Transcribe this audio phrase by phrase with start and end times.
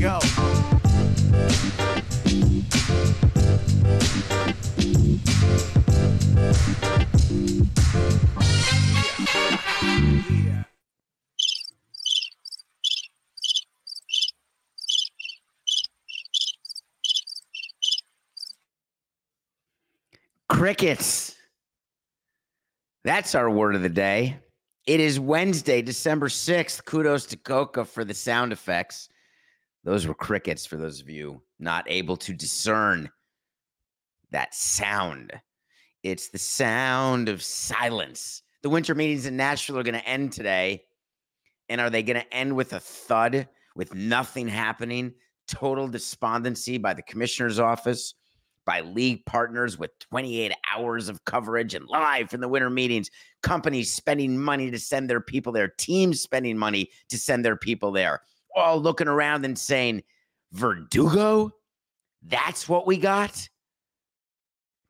[0.00, 0.18] Go.
[20.48, 21.36] Crickets.
[23.04, 24.38] That's our word of the day.
[24.86, 26.84] It is Wednesday, December 6th.
[26.84, 29.08] Kudos to Coca for the sound effects.
[29.84, 33.10] Those were crickets for those of you not able to discern
[34.30, 35.32] that sound.
[36.02, 38.42] It's the sound of silence.
[38.62, 40.84] The winter meetings in Nashville are going to end today.
[41.68, 45.14] And are they going to end with a thud, with nothing happening?
[45.46, 48.14] Total despondency by the commissioner's office,
[48.66, 53.10] by league partners with 28 hours of coverage and live from the winter meetings.
[53.42, 57.92] Companies spending money to send their people there, teams spending money to send their people
[57.92, 58.20] there,
[58.54, 60.02] all looking around and saying,
[60.52, 61.50] Verdugo?
[62.22, 63.48] That's what we got?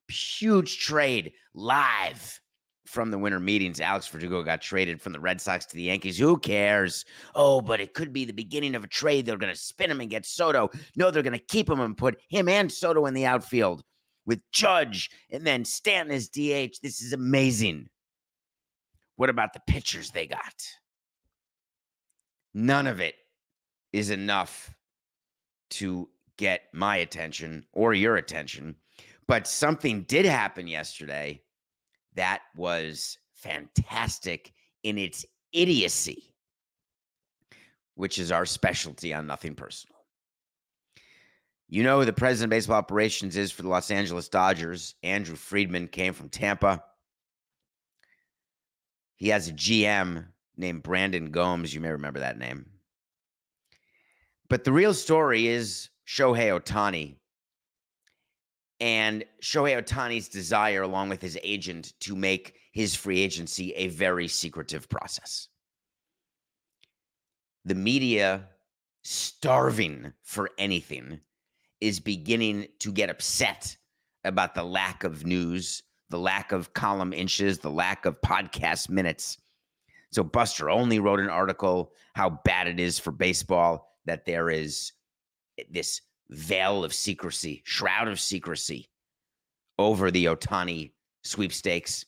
[0.09, 2.41] Huge trade live
[2.87, 3.81] from the winter meetings.
[3.81, 6.19] Alex Verdugo got traded from the Red Sox to the Yankees.
[6.19, 7.05] Who cares?
[7.37, 9.25] Oh, but it could be the beginning of a trade.
[9.25, 10.71] They're going to spin him and get Soto.
[10.97, 13.85] No, they're going to keep him and put him and Soto in the outfield
[14.27, 16.81] with Judge and then Stanton as DH.
[16.83, 17.89] This is amazing.
[19.17, 20.55] What about the pitchers they got?
[22.55, 23.15] None of it
[23.93, 24.75] is enough
[25.71, 28.75] to get my attention or your attention.
[29.27, 31.43] But something did happen yesterday
[32.15, 34.53] that was fantastic
[34.83, 36.35] in its idiocy,
[37.95, 39.97] which is our specialty on Nothing Personal.
[41.69, 44.97] You know who the president of baseball operations is for the Los Angeles Dodgers.
[45.05, 46.83] Andrew Friedman came from Tampa.
[49.15, 51.73] He has a GM named Brandon Gomes.
[51.73, 52.67] You may remember that name.
[54.51, 57.15] But the real story is Shohei Ohtani
[58.81, 64.27] and Shohei Ohtani's desire, along with his agent, to make his free agency a very
[64.27, 65.47] secretive process.
[67.65, 68.49] The media,
[69.03, 71.21] starving for anything,
[71.81, 73.77] is beginning to get upset
[74.25, 79.39] about the lack of news, the lack of column inches, the lack of podcast minutes.
[80.11, 84.93] So Buster Olney wrote an article how bad it is for baseball that there is
[85.71, 86.01] this
[86.31, 88.89] veil of secrecy, shroud of secrecy
[89.79, 90.93] over the Ohtani
[91.25, 92.05] sweepstakes.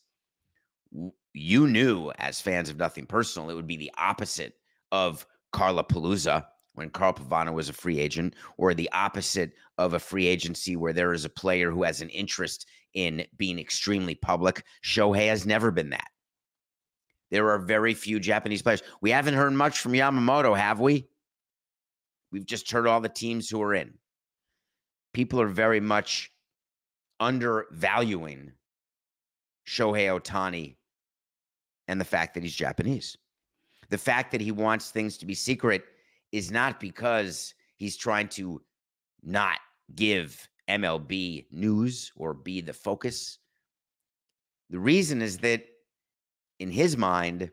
[1.34, 4.54] You knew, as fans of Nothing Personal, it would be the opposite
[4.90, 6.44] of Carla Palooza
[6.74, 10.94] when Carl Pavano was a free agent, or the opposite of a free agency where
[10.94, 14.64] there is a player who has an interest in being extremely public.
[14.82, 16.08] Shohei has never been that.
[17.30, 18.82] There are very few Japanese players.
[19.00, 21.08] We haven't heard much from Yamamoto, have we?
[22.32, 23.92] We've just heard all the teams who are in.
[25.12, 26.32] People are very much
[27.20, 28.52] undervaluing
[29.68, 30.76] Shohei Ohtani
[31.86, 33.16] and the fact that he's Japanese.
[33.90, 35.84] The fact that he wants things to be secret
[36.32, 38.62] is not because he's trying to
[39.22, 39.58] not
[39.94, 43.38] give MLB news or be the focus.
[44.70, 45.64] The reason is that
[46.58, 47.50] in his mind,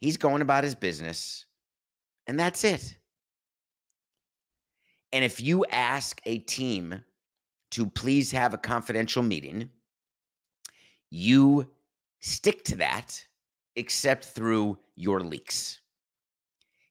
[0.00, 1.46] he's going about his business
[2.26, 2.96] and that's it.
[5.12, 7.02] And if you ask a team
[7.72, 9.70] to please have a confidential meeting,
[11.10, 11.70] you
[12.20, 13.24] stick to that
[13.76, 15.80] except through your leaks.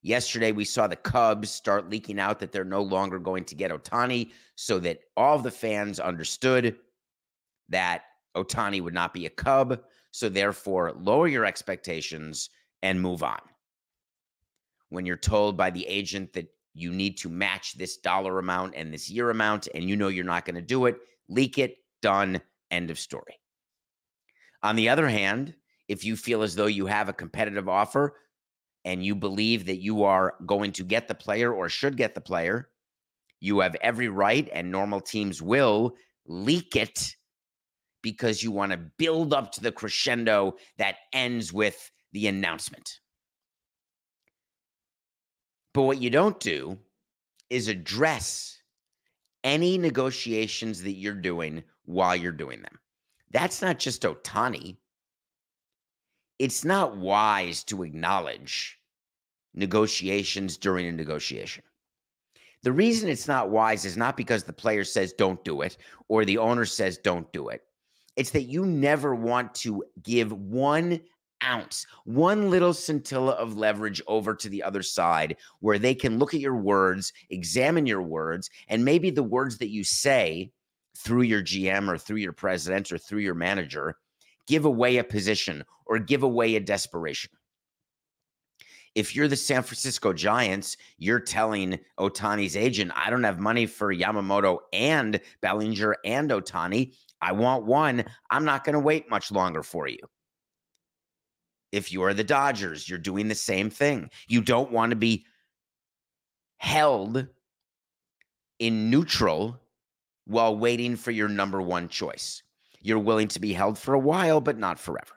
[0.02, 3.72] Yesterday, we saw the Cubs start leaking out that they're no longer going to get
[3.72, 6.76] Ohtani so that all the fans understood
[7.70, 8.04] that
[8.38, 9.82] Ohtani would not be a Cub.
[10.12, 12.52] So, therefore, lower your expectations
[12.84, 13.40] and move on.
[14.90, 18.94] When you're told by the agent that you need to match this dollar amount and
[18.94, 20.98] this year amount, and you know you're not going to do it,
[21.30, 22.40] leak it, done,
[22.70, 23.40] end of story.
[24.62, 25.56] On the other hand,
[25.88, 28.18] if you feel as though you have a competitive offer
[28.84, 32.22] and you believe that you are going to get the player or should get the
[32.22, 32.70] player,
[33.40, 35.96] you have every right, and normal teams will
[36.26, 37.16] leak it
[38.02, 43.00] because you want to build up to the crescendo that ends with the announcement.
[45.76, 46.80] But what you don't do
[47.50, 48.62] is address
[49.44, 52.80] any negotiations that you're doing while you're doing them.
[53.32, 54.78] That's not just Ohtani.
[56.40, 58.80] It's not wise to acknowledge
[59.54, 61.66] negotiations during a negotiation.
[62.64, 65.76] The reason it's not wise is not because the player says don't do it
[66.08, 67.64] or the owner says don't do it.
[68.16, 71.02] It's that you never want to give one
[71.44, 76.34] ounce, one little scintilla of leverage over to the other side where they can look
[76.34, 80.52] at your words, examine your words, and maybe the words that you say
[80.98, 83.98] through your GM or through your president or through your manager
[84.48, 87.32] give away a position or give away a desperation.
[88.94, 93.94] If you're the San Francisco Giants, you're telling Ohtani's agent, I don't have money for
[93.94, 96.94] Yamamoto and Bellinger and Ohtani.
[97.22, 98.06] I want one.
[98.30, 100.00] I'm not going to wait much longer for you.
[101.76, 104.10] If you are the Dodgers, you're doing the same thing.
[104.28, 105.26] You don't want to be
[106.58, 107.28] held
[108.60, 109.60] in neutral
[110.26, 112.42] while waiting for your number one choice.
[112.82, 115.16] You're willing to be held for a while, but not forever.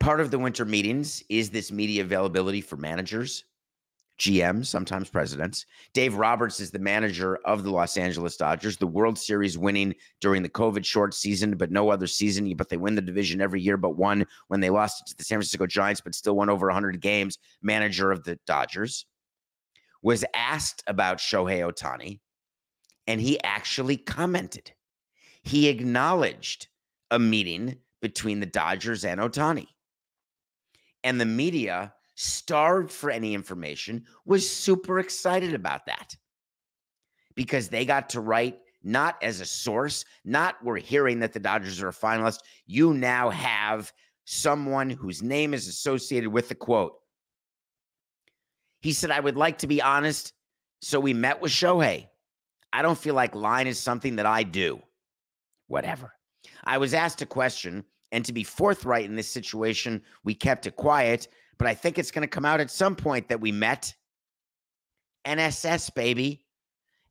[0.00, 3.44] Part of the winter meetings is this media availability for managers,
[4.18, 5.66] GMs, sometimes presidents.
[5.92, 10.42] Dave Roberts is the manager of the Los Angeles Dodgers, the World Series winning during
[10.42, 12.54] the COVID short season, but no other season.
[12.56, 15.36] But they win the division every year, but one when they lost to the San
[15.36, 17.38] Francisco Giants, but still won over 100 games.
[17.62, 19.06] Manager of the Dodgers
[20.02, 22.20] was asked about Shohei Ohtani,
[23.06, 24.72] and he actually commented.
[25.42, 26.68] He acknowledged
[27.10, 29.66] a meeting between the Dodgers and Ohtani
[31.04, 36.16] and the media, starved for any information, was super excited about that
[37.34, 41.80] because they got to write not as a source, not we're hearing that the Dodgers
[41.82, 42.40] are a finalist.
[42.66, 43.92] You now have
[44.24, 46.94] someone whose name is associated with the quote.
[48.80, 50.32] He said, I would like to be honest.
[50.80, 52.08] So we met with Shohei.
[52.72, 54.80] I don't feel like lying is something that I do.
[55.66, 56.12] Whatever.
[56.64, 60.76] I was asked a question and to be forthright in this situation, we kept it
[60.76, 61.28] quiet.
[61.58, 63.94] But I think it's going to come out at some point that we met.
[65.24, 66.44] NSS, baby.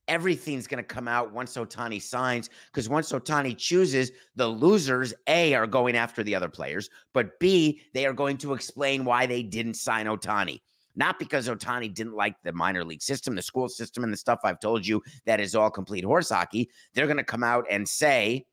[0.07, 5.55] Everything's going to come out once Ohtani signs because once Ohtani chooses, the losers, A,
[5.55, 9.41] are going after the other players, but B, they are going to explain why they
[9.41, 10.61] didn't sign Ohtani.
[10.95, 14.39] Not because Ohtani didn't like the minor league system, the school system, and the stuff
[14.43, 16.69] I've told you that is all complete horse hockey.
[16.93, 18.45] They're going to come out and say,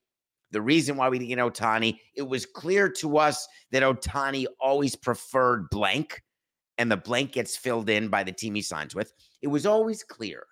[0.52, 1.98] the reason why we didn't get Ohtani.
[2.14, 6.22] it was clear to us that Ohtani always preferred blank,
[6.78, 9.12] and the blank gets filled in by the team he signs with.
[9.40, 10.44] It was always clear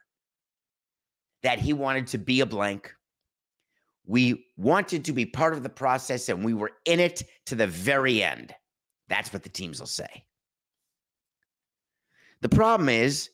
[1.42, 2.92] that he wanted to be a blank.
[4.06, 7.66] We wanted to be part of the process, and we were in it to the
[7.66, 8.54] very end.
[9.08, 10.24] That's what the teams will say.
[12.40, 13.28] The problem is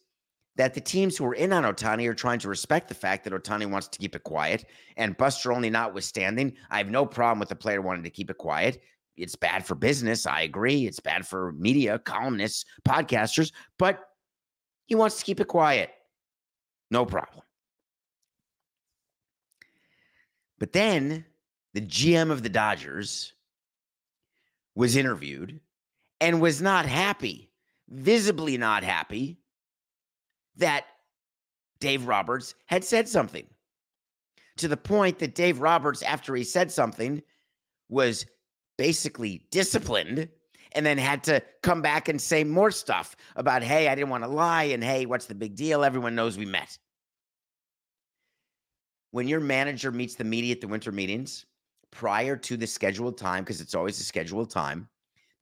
[0.56, 3.32] that the teams who are in on Ohtani are trying to respect the fact that
[3.32, 4.64] Ohtani wants to keep it quiet.
[4.96, 8.38] And Buster Olney notwithstanding, I have no problem with the player wanting to keep it
[8.38, 8.80] quiet.
[9.16, 10.26] It's bad for business.
[10.26, 10.86] I agree.
[10.86, 14.00] It's bad for media, columnists, podcasters, but
[14.86, 15.90] he wants to keep it quiet.
[16.90, 17.42] No problem.
[20.58, 21.26] But then
[21.74, 23.34] the GM of the Dodgers
[24.74, 25.60] was interviewed
[26.20, 27.50] and was not happy,
[27.88, 29.38] visibly not happy
[30.56, 30.86] that
[31.80, 33.46] Dave Roberts had said something
[34.56, 37.22] to the point that Dave Roberts, after he said something,
[37.88, 38.26] was
[38.78, 40.28] basically disciplined
[40.72, 44.25] and then had to come back and say more stuff about, hey, I didn't want
[44.25, 44.64] to lie.
[44.64, 45.84] And hey, what's the big deal?
[45.84, 46.76] Everyone knows we met.
[49.12, 51.46] When your manager meets the media at the winter meetings
[51.90, 54.88] prior to the scheduled time, because it's always a scheduled time,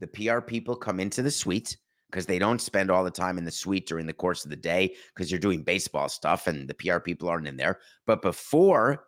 [0.00, 1.76] the PR people come into the suite
[2.14, 4.56] because they don't spend all the time in the suite during the course of the
[4.56, 7.80] day because you're doing baseball stuff and the PR people aren't in there.
[8.06, 9.06] But before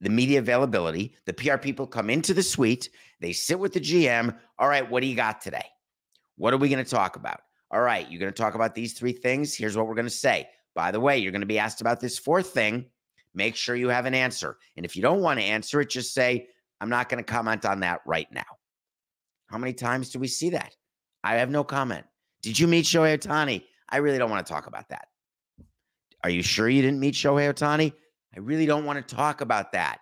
[0.00, 4.36] the media availability, the PR people come into the suite, they sit with the GM.
[4.58, 5.64] All right, what do you got today?
[6.36, 7.42] What are we going to talk about?
[7.70, 9.54] All right, you're going to talk about these three things.
[9.54, 10.48] Here's what we're going to say.
[10.74, 12.86] By the way, you're going to be asked about this fourth thing.
[13.34, 14.56] Make sure you have an answer.
[14.76, 16.48] And if you don't want to answer it, just say,
[16.80, 18.42] I'm not going to comment on that right now.
[19.46, 20.74] How many times do we see that?
[21.24, 22.04] I have no comment.
[22.42, 23.64] Did you meet Shohei Ohtani?
[23.88, 25.08] I really don't want to talk about that.
[26.22, 27.92] Are you sure you didn't meet Shohei Ohtani?
[28.36, 29.98] I really don't want to talk about that.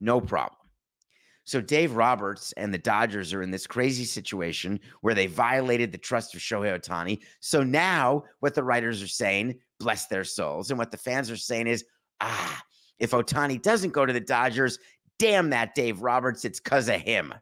[0.00, 0.58] No problem.
[1.44, 5.98] So Dave Roberts and the Dodgers are in this crazy situation where they violated the
[5.98, 7.20] trust of Shohei Ohtani.
[7.40, 11.36] So now what the writers are saying, bless their souls, and what the fans are
[11.36, 11.84] saying is,
[12.20, 12.62] ah,
[12.98, 14.78] if Ohtani doesn't go to the Dodgers,
[15.18, 17.34] damn that Dave Roberts, it's because of him.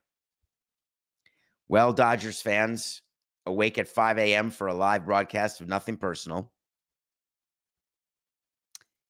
[1.69, 3.01] Well, Dodgers fans,
[3.47, 4.51] awake at 5 a.m.
[4.51, 6.51] for a live broadcast of nothing personal.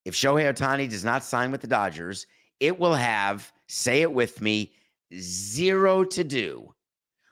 [0.05, 2.26] If Shohei Ohtani does not sign with the Dodgers,
[2.61, 4.73] it will have, say it with me,
[5.19, 6.75] zero to do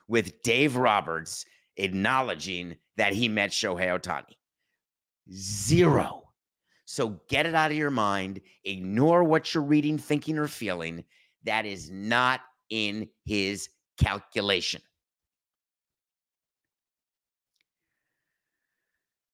[0.07, 1.45] with Dave Roberts
[1.77, 4.35] acknowledging that he met Shohei Ohtani.
[5.31, 6.23] Zero.
[6.85, 8.41] So get it out of your mind.
[8.65, 11.03] Ignore what you're reading, thinking, or feeling.
[11.43, 13.69] That is not in his
[13.99, 14.81] calculation.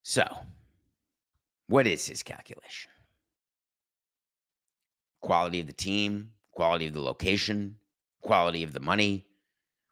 [0.09, 0.25] So,
[1.67, 2.89] what is his calculation?
[5.21, 7.75] Quality of the team, quality of the location,
[8.21, 9.27] quality of the money.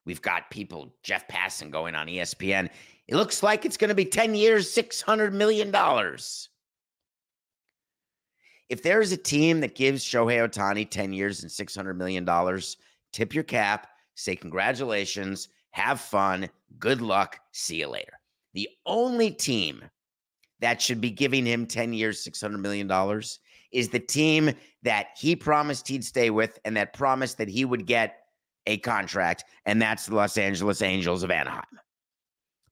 [0.05, 2.67] We've got people, Jeff Passan going on ESPN.
[3.07, 5.71] It looks like it's going to be 10 years, $600 million.
[8.69, 12.27] If there's a team that gives Shohei Ohtani 10 years and $600 million,
[13.13, 18.13] tip your cap, say congratulations, have fun, good luck, see you later.
[18.55, 19.83] The only team
[20.59, 22.89] that should be giving him 10 years, $600 million
[23.71, 24.51] is the team
[24.83, 28.19] that he promised he'd stay with and that promised that he would get
[28.65, 31.63] a contract, and that's the Los Angeles Angels of Anaheim.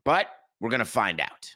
[0.04, 0.28] But
[0.60, 1.50] we're going to find out.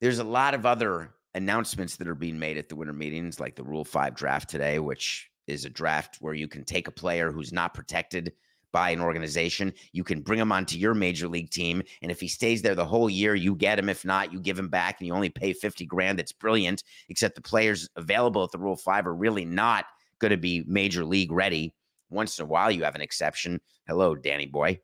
[0.00, 3.56] There's a lot of other announcements that are being made at the winter meetings, like
[3.56, 7.32] the Rule 5 draft today, which is a draft where you can take a player
[7.32, 8.32] who's not protected
[8.72, 9.72] by an organization.
[9.92, 11.82] You can bring him onto your major league team.
[12.00, 13.88] And if he stays there the whole year, you get him.
[13.88, 16.18] If not, you give him back and you only pay 50 grand.
[16.18, 19.86] That's brilliant, except the players available at the Rule 5 are really not
[20.18, 21.74] going to be major league ready.
[22.10, 23.60] Once in a while, you have an exception.
[23.86, 24.80] Hello, Danny Boy,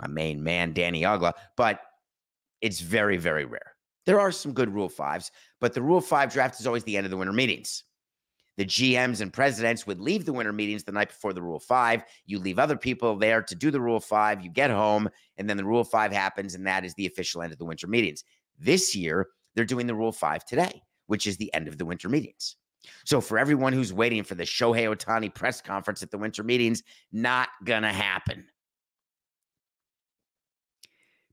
[0.00, 1.32] my main man, Danny Uggla.
[1.56, 1.80] But
[2.60, 3.72] it's very, very rare.
[4.06, 7.06] There are some good Rule 5s, but the Rule 5 draft is always the end
[7.06, 7.84] of the winter meetings
[8.56, 12.04] the GMs and presidents would leave the winter meetings the night before the Rule Five.
[12.26, 14.42] You leave other people there to do the Rule Five.
[14.42, 17.52] You get home, and then the Rule Five happens, and that is the official end
[17.52, 18.24] of the winter meetings.
[18.58, 22.08] This year, they're doing the Rule Five today, which is the end of the winter
[22.08, 22.56] meetings.
[23.04, 26.82] So, for everyone who's waiting for the Shohei Ohtani press conference at the winter meetings,
[27.12, 28.46] not gonna happen.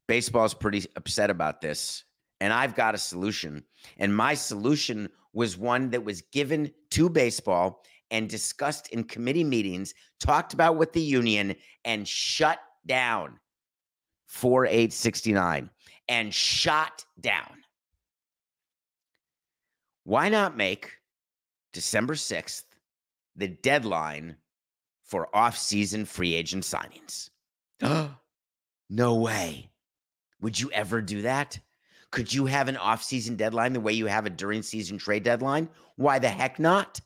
[0.08, 2.04] Baseball's pretty upset about this,
[2.42, 3.64] and I've got a solution.
[4.00, 9.94] And my solution was one that was given to baseball and discussed in committee meetings,
[10.20, 11.56] talked about with the union,
[11.86, 13.40] and shut down
[14.26, 15.70] 4869
[16.10, 17.64] and shot down.
[20.04, 20.90] Why not make
[21.74, 22.64] December 6th
[23.36, 24.36] the deadline
[25.06, 27.30] for off-season free agent signings?
[28.90, 29.70] no way.
[30.42, 31.60] Would you ever do that?
[32.12, 35.70] Could you have an off-season deadline the way you have a during season trade deadline?
[35.96, 37.00] Why the heck not?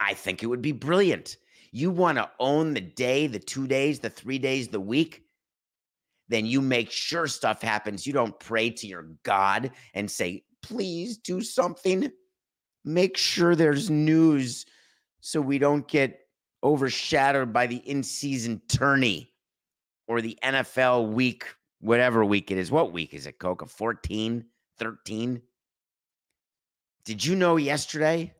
[0.00, 1.36] I think it would be brilliant.
[1.72, 5.22] You want to own the day, the two days, the three days, the week,
[6.28, 8.06] then you make sure stuff happens.
[8.06, 12.10] You don't pray to your God and say, please do something.
[12.84, 14.64] Make sure there's news
[15.20, 16.20] so we don't get
[16.64, 19.32] overshadowed by the in season tourney
[20.08, 21.44] or the NFL week
[21.80, 22.70] whatever week it is.
[22.70, 23.66] What week is it, Coca?
[23.66, 24.44] 14,
[24.78, 25.42] 13?
[27.04, 28.32] Did you know yesterday?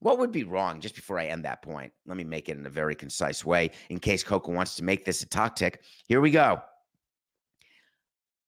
[0.00, 1.92] What would be wrong just before I end that point?
[2.06, 5.04] Let me make it in a very concise way in case Coca wants to make
[5.04, 5.82] this a talk tick.
[6.06, 6.60] Here we go.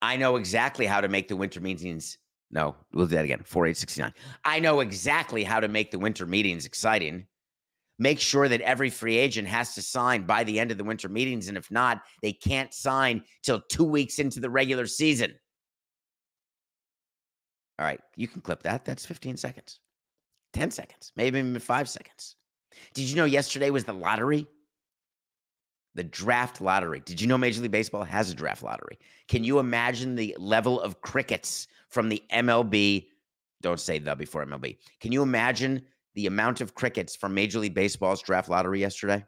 [0.01, 2.17] I know exactly how to make the winter meetings.
[2.51, 3.41] No, we'll do that again.
[3.43, 4.13] 4869.
[4.45, 7.25] I know exactly how to make the winter meetings exciting
[7.99, 11.09] make sure that every free agent has to sign by the end of the winter
[11.09, 11.49] meetings.
[11.49, 15.35] And if not, they can't sign till two weeks into the regular season.
[17.77, 18.83] All right, you can clip that.
[18.83, 19.79] That's 15 seconds,
[20.53, 22.35] 10 seconds, maybe even five seconds.
[22.93, 24.47] Did you know yesterday was the lottery?
[25.95, 27.01] The draft lottery.
[27.01, 28.99] Did you know Major League Baseball has a draft lottery?
[29.27, 33.07] Can you imagine the level of crickets from the MLB?
[33.61, 34.77] Don't say the before MLB.
[34.99, 35.81] Can you imagine
[36.19, 39.23] the amount of crickets from Major League Baseball's draft lottery yesterday?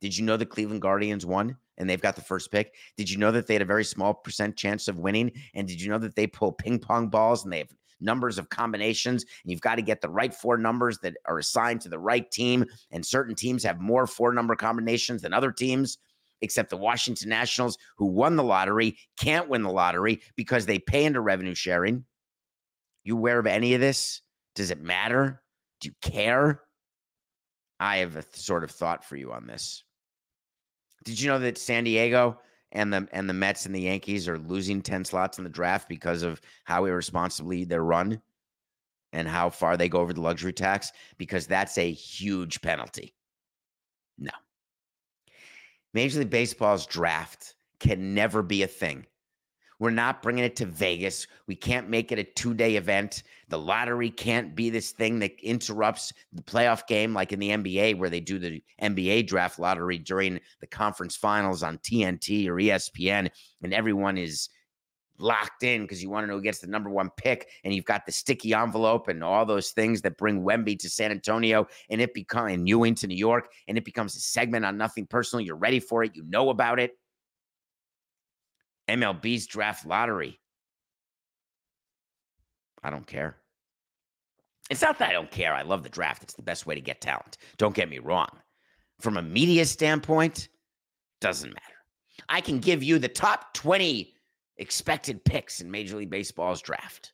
[0.00, 2.74] Did you know the Cleveland Guardians won and they've got the first pick?
[2.96, 5.32] Did you know that they had a very small percent chance of winning?
[5.54, 7.68] And did you know that they pull ping pong balls and they have
[8.00, 11.82] numbers of combinations and you've got to get the right four numbers that are assigned
[11.82, 15.98] to the right team and certain teams have more four number combinations than other teams
[16.40, 21.04] except the Washington Nationals who won the lottery can't win the lottery because they pay
[21.04, 22.02] into revenue sharing
[23.04, 24.22] you aware of any of this
[24.54, 25.42] does it matter
[25.84, 26.62] do you care?
[27.78, 29.84] I have a sort of thought for you on this.
[31.04, 32.40] Did you know that San Diego
[32.72, 35.88] and the and the Mets and the Yankees are losing 10 slots in the draft
[35.88, 38.20] because of how irresponsibly they're run
[39.12, 40.90] and how far they go over the luxury tax?
[41.18, 43.14] Because that's a huge penalty.
[44.16, 44.32] No.
[45.92, 49.04] Major League Baseball's draft can never be a thing.
[49.84, 51.26] We're not bringing it to Vegas.
[51.46, 53.22] We can't make it a two day event.
[53.48, 57.98] The lottery can't be this thing that interrupts the playoff game, like in the NBA,
[57.98, 63.28] where they do the NBA draft lottery during the conference finals on TNT or ESPN,
[63.62, 64.48] and everyone is
[65.18, 67.84] locked in because you want to know who gets the number one pick, and you've
[67.84, 72.00] got the sticky envelope and all those things that bring Wemby to San Antonio, and
[72.00, 75.44] it becomes and Ewing to New York, and it becomes a segment on nothing personal.
[75.44, 76.16] You're ready for it.
[76.16, 76.96] You know about it.
[78.88, 80.38] MLB's draft lottery.
[82.82, 83.36] I don't care.
[84.70, 85.54] It's not that I don't care.
[85.54, 86.22] I love the draft.
[86.22, 87.38] It's the best way to get talent.
[87.58, 88.28] Don't get me wrong.
[89.00, 90.48] From a media standpoint,
[91.20, 91.60] doesn't matter.
[92.28, 94.14] I can give you the top 20
[94.58, 97.12] expected picks in Major League Baseball's draft.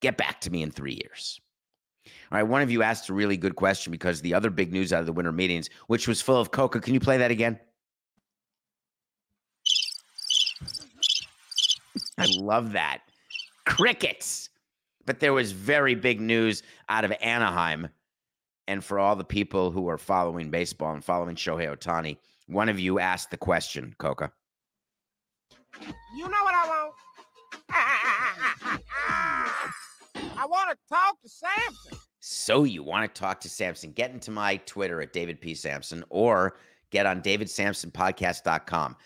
[0.00, 1.40] Get back to me in three years.
[2.30, 4.92] All right, one of you asked a really good question because the other big news
[4.92, 6.80] out of the winter meetings, which was full of coca.
[6.80, 7.58] Can you play that again?
[12.18, 13.02] I love that.
[13.66, 14.50] Crickets.
[15.06, 17.88] But there was very big news out of Anaheim.
[18.66, 22.16] And for all the people who are following baseball and following Shohei Ohtani,
[22.46, 24.32] one of you asked the question, Coca.
[26.16, 26.92] You know what I want?
[30.36, 31.98] I want to talk to Samson.
[32.20, 33.92] So you want to talk to Samson?
[33.92, 35.54] Get into my Twitter at David P.
[35.54, 36.56] Samson or
[36.90, 38.96] get on davidsamsonpodcast.com.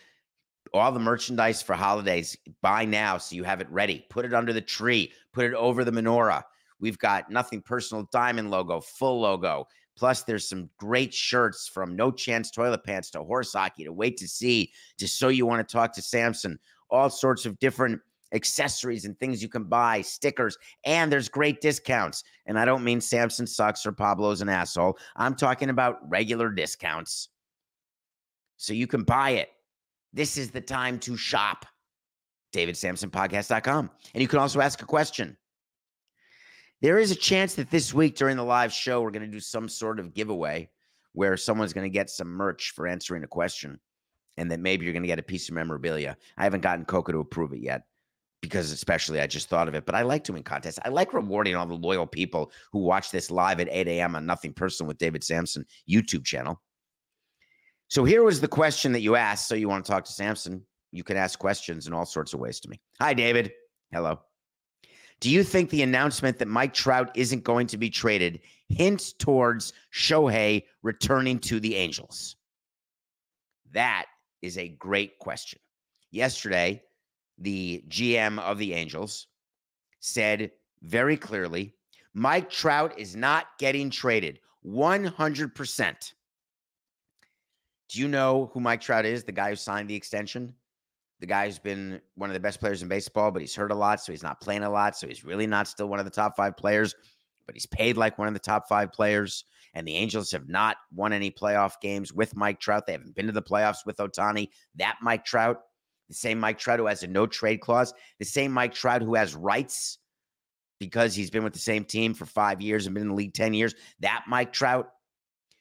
[0.74, 4.06] All the merchandise for holidays, buy now so you have it ready.
[4.10, 6.42] Put it under the tree, put it over the menorah.
[6.80, 9.66] We've got nothing personal diamond logo, full logo.
[9.96, 14.16] Plus, there's some great shirts from No Chance Toilet Pants to Horse Hockey to Wait
[14.18, 16.58] to See to So You Want to Talk to Samson.
[16.88, 18.00] All sorts of different
[18.32, 22.22] accessories and things you can buy, stickers, and there's great discounts.
[22.46, 24.98] And I don't mean Samson sucks or Pablo's an asshole.
[25.16, 27.30] I'm talking about regular discounts.
[28.56, 29.48] So you can buy it.
[30.12, 31.66] This is the time to shop.
[32.54, 33.90] DavidSamsonPodcast.com.
[34.14, 35.36] And you can also ask a question.
[36.80, 39.40] There is a chance that this week during the live show, we're going to do
[39.40, 40.70] some sort of giveaway
[41.12, 43.78] where someone's going to get some merch for answering a question
[44.36, 46.16] and that maybe you're going to get a piece of memorabilia.
[46.36, 47.82] I haven't gotten Coca to approve it yet
[48.40, 49.84] because, especially, I just thought of it.
[49.84, 50.78] But I like doing contests.
[50.84, 54.14] I like rewarding all the loyal people who watch this live at 8 a.m.
[54.14, 56.62] on Nothing Personal with David Samson YouTube channel.
[57.88, 59.48] So here was the question that you asked.
[59.48, 60.62] So you want to talk to Samson?
[60.92, 62.80] You can ask questions in all sorts of ways to me.
[63.00, 63.52] Hi, David.
[63.90, 64.20] Hello.
[65.20, 69.72] Do you think the announcement that Mike Trout isn't going to be traded hints towards
[69.92, 72.36] Shohei returning to the Angels?
[73.72, 74.06] That
[74.42, 75.58] is a great question.
[76.10, 76.82] Yesterday,
[77.38, 79.26] the GM of the Angels
[80.00, 81.74] said very clearly
[82.14, 86.12] Mike Trout is not getting traded 100%.
[87.88, 90.54] Do you know who Mike Trout is, the guy who signed the extension?
[91.20, 93.74] The guy who's been one of the best players in baseball, but he's hurt a
[93.74, 94.96] lot, so he's not playing a lot.
[94.96, 96.94] So he's really not still one of the top five players,
[97.46, 99.44] but he's paid like one of the top five players.
[99.74, 102.86] And the Angels have not won any playoff games with Mike Trout.
[102.86, 104.48] They haven't been to the playoffs with Ohtani.
[104.76, 105.60] That Mike Trout,
[106.08, 109.14] the same Mike Trout who has a no trade clause, the same Mike Trout who
[109.14, 109.98] has rights
[110.78, 113.34] because he's been with the same team for five years and been in the league
[113.34, 113.74] 10 years.
[114.00, 114.90] That Mike Trout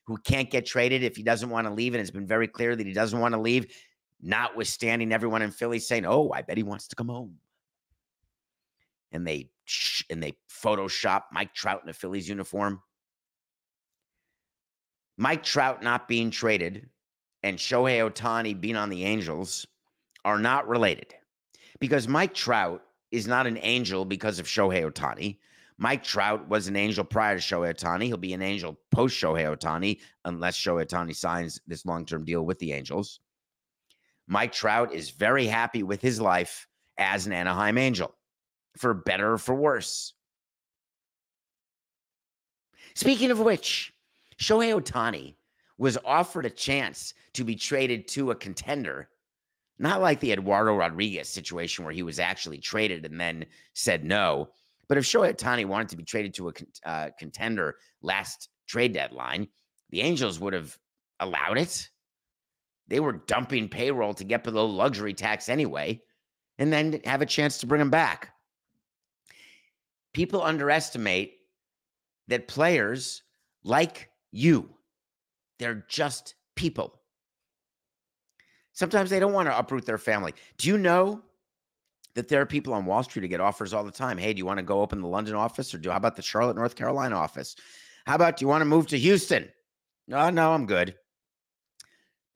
[0.08, 1.94] who can't get traded if he doesn't want to leave.
[1.94, 3.68] And it's been very clear that he doesn't want to leave
[4.22, 7.38] notwithstanding everyone in Philly saying, "Oh, I bet he wants to come home,"
[9.12, 9.52] and they
[10.10, 12.82] and they Photoshop Mike Trout in a Phillies uniform.
[15.18, 16.90] Mike Trout not being traded
[17.44, 19.66] and Shohei Ohtani being on the Angels
[20.24, 21.14] are not related
[21.80, 25.40] because Mike Trout is not an angel because of Shohei Ohtani.
[25.78, 28.06] Mike Trout was an angel prior to Shohei Ohtani.
[28.06, 32.44] He'll be an angel post Shohei Ohtani unless Shohei Ohtani signs this long term deal
[32.44, 33.20] with the Angels.
[34.28, 38.14] Mike Trout is very happy with his life as an Anaheim Angel,
[38.78, 40.14] for better or for worse.
[42.96, 43.94] Speaking of which,
[44.40, 45.36] Shohei Ohtani
[45.78, 49.10] was offered a chance to be traded to a contender,
[49.78, 54.50] not like the Eduardo Rodriguez situation where he was actually traded and then said no.
[54.90, 56.54] But if Shohei Ohtani wanted to be traded to a
[56.86, 59.48] uh, contender last trade deadline,
[59.90, 60.78] the Angels would have
[61.20, 61.90] allowed it
[62.88, 66.02] they were dumping payroll to get below luxury tax anyway,
[66.58, 68.34] and then have a chance to bring him back.
[70.14, 71.34] People underestimate
[72.28, 73.24] that players
[73.64, 74.70] like you,
[75.60, 77.02] they're just people.
[78.74, 80.34] Sometimes they don't want to uproot their family.
[80.58, 81.22] Do you know
[82.18, 84.18] that there are people on Wall Street who get offers all the time?
[84.18, 86.22] Hey, do you want to go open the London office or do how about the
[86.22, 87.56] Charlotte, North Carolina office?
[88.06, 89.50] How about do you want to move to Houston?
[90.08, 90.96] No, no, I'm good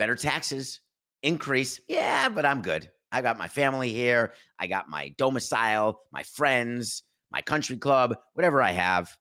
[0.02, 0.80] better taxes,
[1.22, 1.80] increase.
[1.88, 2.90] Yeah, but I'm good.
[3.12, 4.34] I got my family here.
[4.58, 9.16] I got my domicile, my friends, my country club, whatever I have.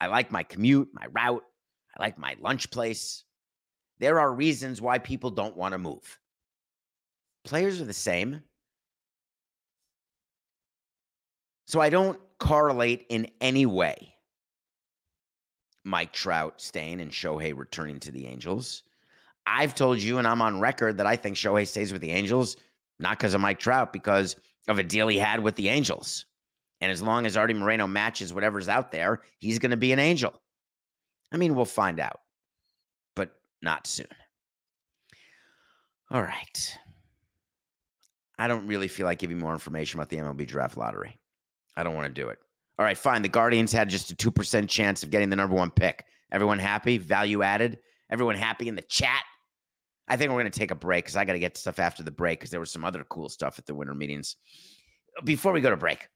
[0.00, 1.42] I like my commute, my route.
[1.98, 3.24] I like my lunch place.
[3.98, 6.20] There are reasons why people don't want to move.
[7.44, 8.40] Players are the same.
[11.70, 14.12] So I don't correlate in any way
[15.84, 18.82] Mike Trout staying and Shohei returning to the Angels.
[19.46, 22.56] I've told you, and I'm on record, that I think Shohei stays with the Angels,
[22.98, 24.34] not because of Mike Trout, because
[24.66, 26.26] of a deal he had with the Angels.
[26.80, 30.00] And as long as Artie Moreno matches whatever's out there, he's going to be an
[30.00, 30.34] Angel.
[31.30, 32.18] I mean, we'll find out,
[33.14, 33.30] but
[33.62, 34.08] not soon.
[36.10, 36.78] All right.
[38.40, 41.19] I don't really feel like giving more information about the MLB draft lottery.
[41.76, 42.38] I don't want to do it.
[42.78, 43.22] All right, fine.
[43.22, 46.04] The Guardians had just a 2% chance of getting the number one pick.
[46.32, 46.98] Everyone happy?
[46.98, 47.78] Value added?
[48.10, 49.22] Everyone happy in the chat?
[50.08, 52.02] I think we're going to take a break because I got to get stuff after
[52.02, 54.36] the break because there was some other cool stuff at the winter meetings.
[55.24, 56.08] Before we go to break,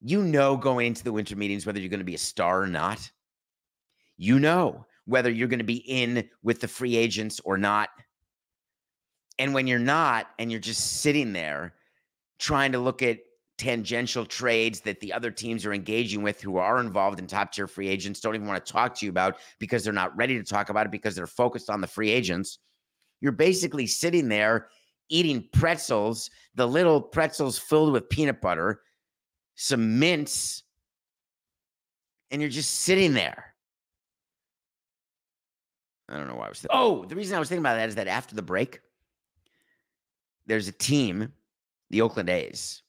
[0.00, 2.66] you know going into the winter meetings whether you're going to be a star or
[2.66, 3.10] not.
[4.16, 7.88] You know whether you're going to be in with the free agents or not.
[9.38, 11.74] And when you're not, and you're just sitting there
[12.38, 13.18] trying to look at
[13.62, 17.68] tangential trades that the other teams are engaging with who are involved in top tier
[17.68, 20.42] free agents don't even want to talk to you about because they're not ready to
[20.42, 22.58] talk about it because they're focused on the free agents.
[23.20, 24.66] You're basically sitting there
[25.10, 28.80] eating pretzels, the little pretzels filled with peanut butter,
[29.54, 30.64] some mints,
[32.32, 33.54] and you're just sitting there.
[36.08, 36.58] I don't know why I was.
[36.58, 38.80] Th- oh, the reason I was thinking about that is that after the break,
[40.46, 41.32] there's a team,
[41.90, 42.81] the Oakland A's,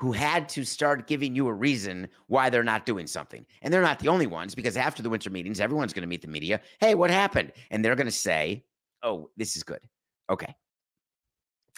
[0.00, 3.44] who had to start giving you a reason why they're not doing something.
[3.60, 6.22] And they're not the only ones because after the winter meetings, everyone's going to meet
[6.22, 6.62] the media.
[6.80, 7.52] Hey, what happened?
[7.70, 8.64] And they're going to say,
[9.02, 9.80] oh, this is good.
[10.30, 10.54] Okay.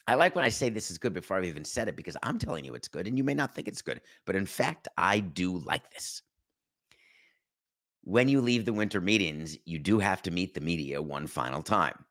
[0.07, 2.39] I like when I say this is good before I've even said it because I'm
[2.39, 4.01] telling you it's good and you may not think it's good.
[4.25, 6.23] But in fact, I do like this.
[8.05, 11.63] When you leave the winter meetings, you do have to meet the media one final
[11.63, 12.05] time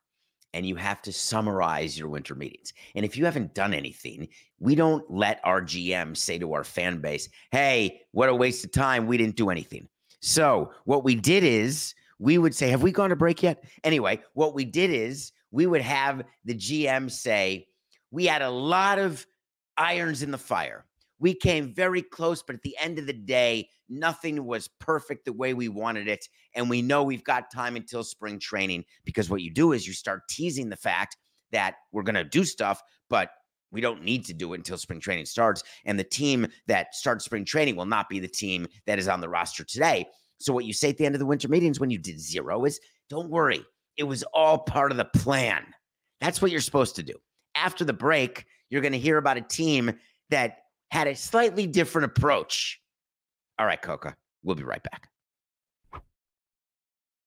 [0.53, 2.73] and you have to summarize your winter meetings.
[2.95, 4.27] And if you haven't done anything,
[4.59, 8.71] we don't let our GM say to our fan base, hey, what a waste of
[8.71, 9.07] time.
[9.07, 9.87] We didn't do anything.
[10.19, 13.63] So what we did is we would say, have we gone to break yet?
[13.83, 17.67] Anyway, what we did is we would have the GM say,
[18.11, 19.25] we had a lot of
[19.77, 20.85] irons in the fire.
[21.21, 25.33] We came very close, but at the end of the day, nothing was perfect the
[25.33, 26.27] way we wanted it.
[26.55, 29.93] And we know we've got time until spring training because what you do is you
[29.93, 31.15] start teasing the fact
[31.51, 33.29] that we're going to do stuff, but
[33.71, 35.63] we don't need to do it until spring training starts.
[35.85, 39.21] And the team that starts spring training will not be the team that is on
[39.21, 40.07] the roster today.
[40.39, 42.65] So, what you say at the end of the winter meetings when you did zero
[42.65, 42.79] is
[43.11, 43.63] don't worry,
[43.95, 45.63] it was all part of the plan.
[46.19, 47.13] That's what you're supposed to do.
[47.53, 49.93] After the break, you're going to hear about a team
[50.31, 50.57] that
[50.91, 52.79] had a slightly different approach.
[53.57, 55.09] All right, Coca, we'll be right back.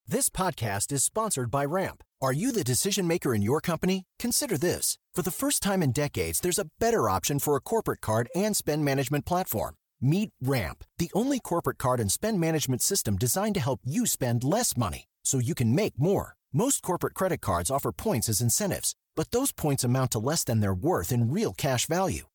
[0.07, 2.03] This podcast is sponsored by Ramp.
[2.21, 4.05] Are you the decision maker in your company?
[4.19, 4.99] Consider this.
[5.15, 8.55] For the first time in decades, there's a better option for a corporate card and
[8.55, 9.77] spend management platform.
[10.03, 14.45] Meet Ramp, the only corporate card and spend management system designed to help you spend
[14.45, 16.35] less money so you can make more.
[16.53, 20.61] Most corporate credit cards offer points as incentives, but those points amount to less than
[20.61, 22.27] their worth in real cash value.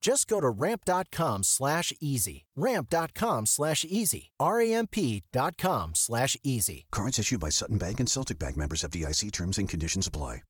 [0.00, 2.46] Just go to ramp.com slash easy.
[2.56, 4.30] Ramp.com slash easy.
[4.38, 6.86] R-A-M-P.com slash easy.
[6.90, 10.42] Cards issued by Sutton Bank and Celtic Bank members of FDIC terms and conditions apply.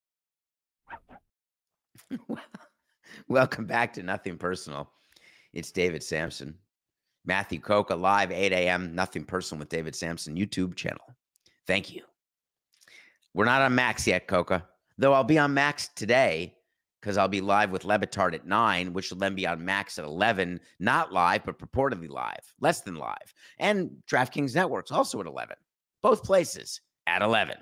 [3.29, 4.91] Welcome back to Nothing Personal.
[5.53, 6.55] It's David Samson.
[7.25, 8.95] Matthew Coca live 8 a.m.
[8.95, 11.05] Nothing Personal with David Samson YouTube channel.
[11.67, 12.03] Thank you.
[13.35, 14.67] We're not on Max yet, Coca.
[14.97, 16.55] Though I'll be on Max today
[17.01, 19.99] because I'll be live with Le Batard at nine, which will then be on Max
[19.99, 23.35] at 11, not live, but purportedly live, less than live.
[23.59, 25.57] And DraftKings Networks also at 11,
[26.03, 27.57] both places at 11.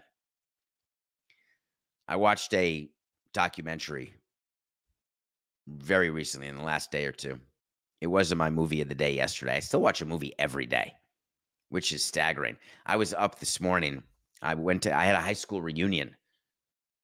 [2.09, 2.88] I watched a
[3.33, 4.14] documentary
[5.66, 7.38] very recently in the last day or two.
[8.01, 9.57] It wasn't my movie of the day yesterday.
[9.57, 10.92] I still watch a movie every day,
[11.70, 12.57] which is staggering.
[12.87, 14.03] I was up this morning.
[14.42, 16.14] I went to, I had a high school reunion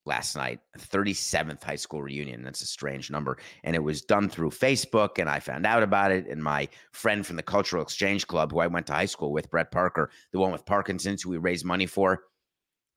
[0.05, 2.43] last night, 37th high school reunion.
[2.43, 3.39] That's a strange number.
[3.65, 6.27] And it was done through Facebook, and I found out about it.
[6.27, 9.51] And my friend from the Cultural Exchange Club, who I went to high school with,
[9.51, 12.25] Brett Parker, the one with Parkinson's, who we raise money for,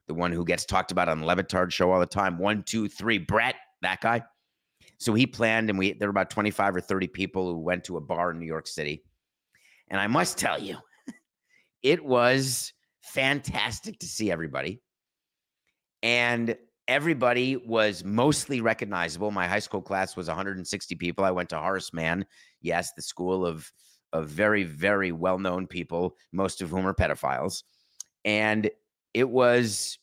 [0.08, 2.38] the one who gets talked about on the Le Batard show all the time.
[2.38, 4.24] One, two, three, Brett, that guy.
[4.98, 7.98] So he planned, and we there were about 25 or 30 people who went to
[7.98, 9.04] a bar in New York City.
[9.90, 10.78] And I must tell you,
[11.84, 14.82] it was fantastic to see everybody.
[16.02, 16.56] And
[16.88, 19.32] everybody was mostly recognizable.
[19.32, 21.26] My high school class was 160 people.
[21.26, 22.26] I went to Horace Mann,
[22.62, 23.72] yes, the school of
[24.14, 27.64] of very very well-known people, most of whom are pedophiles.
[28.24, 28.70] And
[29.14, 30.00] it was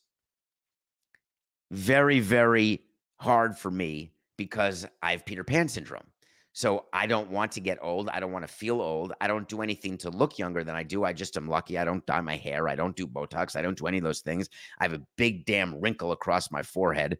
[1.71, 2.83] very very
[3.19, 6.12] hard for me because I have Peter Pan syndrome.
[6.53, 8.09] So I don't want to get old.
[8.09, 9.11] I don't want to feel old.
[9.19, 11.03] I don't do anything to look younger than I do.
[11.03, 11.79] I just am lucky.
[11.79, 12.69] I don't dye my hair.
[12.69, 13.55] I don't do Botox.
[13.55, 14.49] I don't do any of those things.
[14.79, 17.17] I have a big damn wrinkle across my forehead.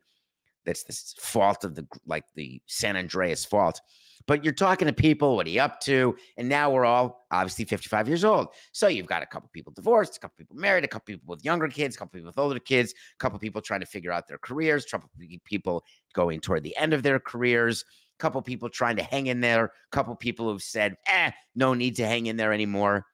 [0.66, 3.82] That's the fault of the like the San Andreas fault.
[4.26, 6.16] But you're talking to people, what are you up to?
[6.38, 8.48] And now we're all obviously 55 years old.
[8.72, 11.44] So you've got a couple people divorced, a couple people married, a couple people with
[11.44, 14.28] younger kids, a couple people with older kids, a couple people trying to figure out
[14.28, 15.10] their careers, a couple
[15.44, 17.84] people going toward the end of their careers
[18.20, 21.96] couple people trying to hang in there, a couple people who've said, eh, no need
[21.98, 23.06] to hang in there anymore.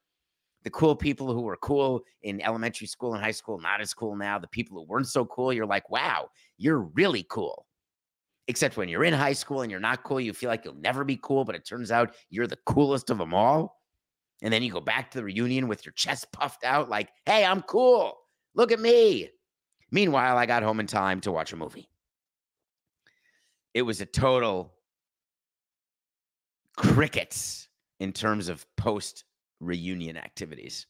[0.62, 4.14] The cool people who were cool in elementary school and high school, not as cool
[4.14, 4.38] now.
[4.38, 7.66] The people who weren't so cool, you're like, wow, you're really cool.
[8.46, 11.04] Except when you're in high school and you're not cool, you feel like you'll never
[11.04, 13.80] be cool, but it turns out you're the coolest of them all.
[14.42, 17.44] And then you go back to the reunion with your chest puffed out, like, hey,
[17.44, 18.18] I'm cool.
[18.54, 19.30] Look at me.
[19.90, 21.88] Meanwhile, I got home in time to watch a movie.
[23.74, 24.74] It was a total
[26.80, 29.24] crickets in terms of post
[29.60, 30.86] reunion activities.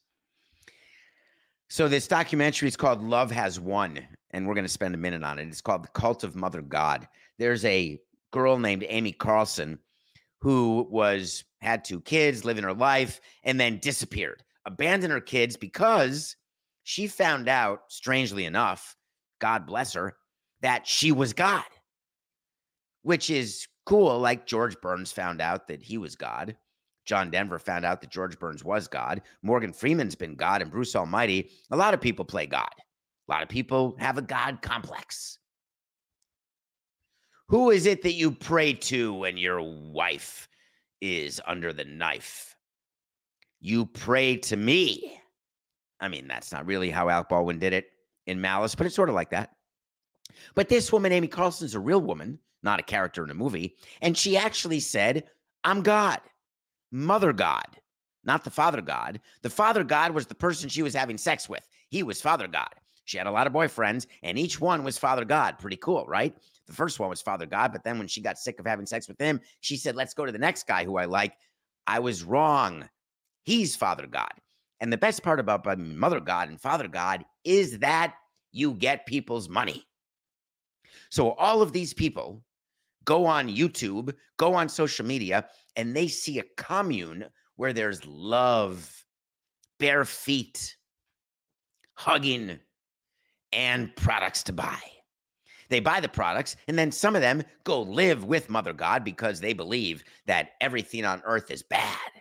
[1.69, 3.99] So this documentary is called Love Has Won,
[4.31, 5.49] and we're going to spend a minute on it.
[5.49, 7.09] It's called The Cult of Mother God.
[7.39, 7.99] There's a
[8.31, 9.81] girl named Amy Carlson
[10.41, 16.37] who was had two kids, living her life, and then disappeared, abandoned her kids because
[16.85, 18.97] she found out, strangely enough,
[19.41, 20.17] God bless her,
[20.63, 21.65] that she was God,
[23.03, 24.21] which is cool.
[24.21, 26.57] Like George Burns found out that he was God.
[27.07, 29.21] John Denver found out that George Burns was God.
[29.43, 31.51] Morgan Freeman's been God and Bruce Almighty.
[31.73, 32.71] A lot of people play God.
[33.29, 35.39] A lot of people have a God complex.
[37.49, 40.49] Who is it that you pray to when your wife
[41.01, 42.55] is under the knife?
[43.61, 45.21] You pray to me.
[45.99, 47.89] I mean, that's not really how Alec Baldwin did it
[48.29, 49.51] in Malice, but it's sort of like that.
[50.55, 53.77] But this woman, Amy Carlson, is a real woman not a character in a movie.
[54.03, 55.25] And she actually said,
[55.65, 56.21] I'm God,
[56.93, 57.67] Mother God,
[58.25, 59.21] not the Father God.
[59.43, 61.67] The Father God was the person she was having sex with.
[61.89, 62.75] He was Father God.
[63.05, 65.59] She had a lot of boyfriends, and each one was Father God.
[65.59, 66.37] Pretty cool, right?
[66.67, 69.09] The first one was Father God, but then when she got sick of having sex
[69.09, 71.35] with him, she said, Let's go to the next guy who I like.
[71.87, 72.89] I was wrong.
[73.43, 74.31] He's Father God.
[74.81, 78.15] And the best part about Mother God and Father God is that
[78.53, 79.85] you get people's money.
[81.11, 82.43] So all of these people
[83.11, 85.45] go on YouTube, go on social media,
[85.75, 87.25] and they see a commune
[87.57, 89.05] where there's love,
[89.81, 90.77] bare feet,
[91.95, 92.57] hugging,
[93.53, 94.79] and products to buy.
[95.71, 99.41] They buy the products, and then some of them go live with Mother God because
[99.41, 102.13] they believe that everything on earth is bad.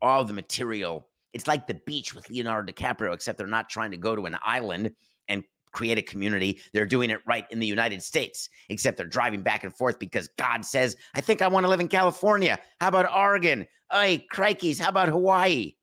[0.00, 1.08] All the material.
[1.32, 4.36] It's like the beach with Leonardo DiCaprio, except they're not trying to go to an
[4.44, 4.92] island
[5.26, 5.42] and
[5.76, 6.58] create a community.
[6.72, 10.28] They're doing it right in the United States, except they're driving back and forth because
[10.38, 12.58] God says, I think I want to live in California.
[12.80, 13.66] How about Oregon?
[13.92, 15.74] Hey, crikeys, how about Hawaii?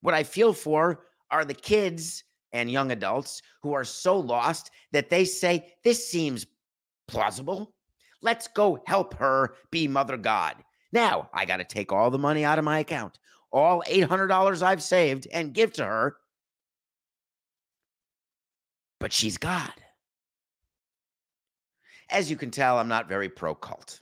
[0.00, 5.08] What I feel for are the kids and young adults who are so lost that
[5.08, 6.46] they say, This seems
[7.06, 7.74] plausible.
[8.22, 10.56] Let's go help her be Mother God.
[10.92, 13.20] Now I got to take all the money out of my account,
[13.52, 16.16] all $800 I've saved, and give to her
[18.98, 19.72] but she's God.
[22.10, 24.00] As you can tell, I'm not very pro cult.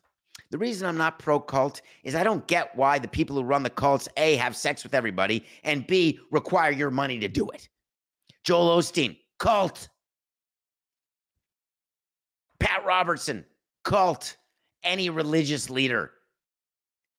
[0.50, 3.62] The reason I'm not pro cult is I don't get why the people who run
[3.64, 7.68] the cults A have sex with everybody and B require your money to do it.
[8.44, 9.88] Joel Osteen, cult.
[12.60, 13.44] Pat Robertson,
[13.82, 14.36] cult.
[14.84, 16.12] Any religious leader,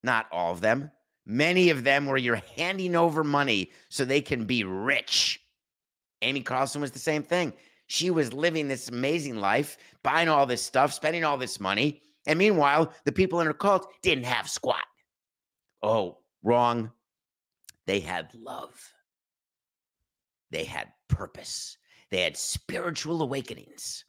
[0.04, 0.90] not all of them,
[1.26, 5.42] many of them where you're handing over money so they can be rich.
[6.22, 7.52] Amy Carlson was the same thing.
[7.88, 12.02] She was living this amazing life, buying all this stuff, spending all this money.
[12.26, 14.84] And meanwhile, the people in her cult didn't have squat.
[15.82, 16.92] Oh, wrong.
[17.86, 18.94] They had love.
[20.52, 21.78] They had purpose.
[22.12, 24.04] They had spiritual awakenings.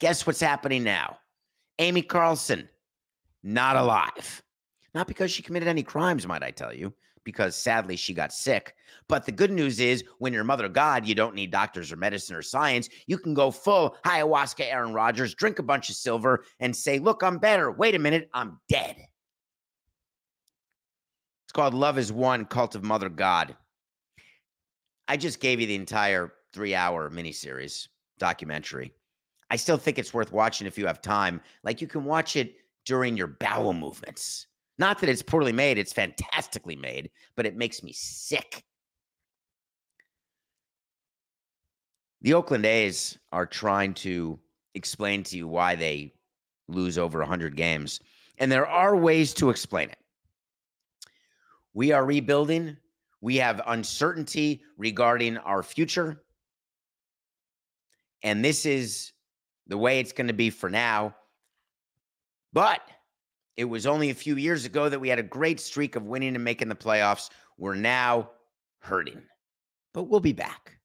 [0.00, 1.18] Guess what's happening now?
[1.78, 2.68] Amy Carlson,
[3.42, 4.42] not alive.
[4.94, 8.74] Not because she committed any crimes, might I tell you, because sadly she got sick.
[9.08, 12.36] But the good news is when you're mother God, you don't need doctors or medicine
[12.36, 12.88] or science.
[13.06, 17.22] You can go full ayahuasca Aaron Rodgers, drink a bunch of silver, and say, Look,
[17.22, 17.72] I'm better.
[17.72, 18.96] Wait a minute, I'm dead.
[18.98, 23.56] It's called Love Has Won Cult of Mother God.
[25.08, 28.92] I just gave you the entire three hour miniseries documentary.
[29.50, 31.40] I still think it's worth watching if you have time.
[31.62, 34.46] Like you can watch it during your bowel movements.
[34.78, 38.64] Not that it's poorly made, it's fantastically made, but it makes me sick.
[42.22, 44.38] The Oakland A's are trying to
[44.74, 46.14] explain to you why they
[46.68, 48.00] lose over 100 games,
[48.38, 49.98] and there are ways to explain it.
[51.74, 52.76] We are rebuilding.
[53.20, 56.22] We have uncertainty regarding our future.
[58.22, 59.12] And this is
[59.66, 61.14] the way it's going to be for now.
[62.52, 62.80] But
[63.56, 66.34] it was only a few years ago that we had a great streak of winning
[66.34, 67.30] and making the playoffs.
[67.56, 68.30] We're now
[68.80, 69.22] hurting,
[69.92, 70.78] but we'll be back.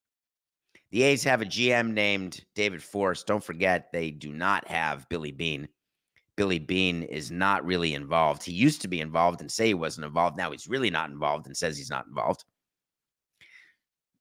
[0.92, 3.28] The A's have a GM named David Forst.
[3.28, 5.68] Don't forget, they do not have Billy Beane.
[6.36, 8.44] Billy Beane is not really involved.
[8.44, 10.38] He used to be involved and say he wasn't involved.
[10.38, 12.46] Now he's really not involved and says he's not involved.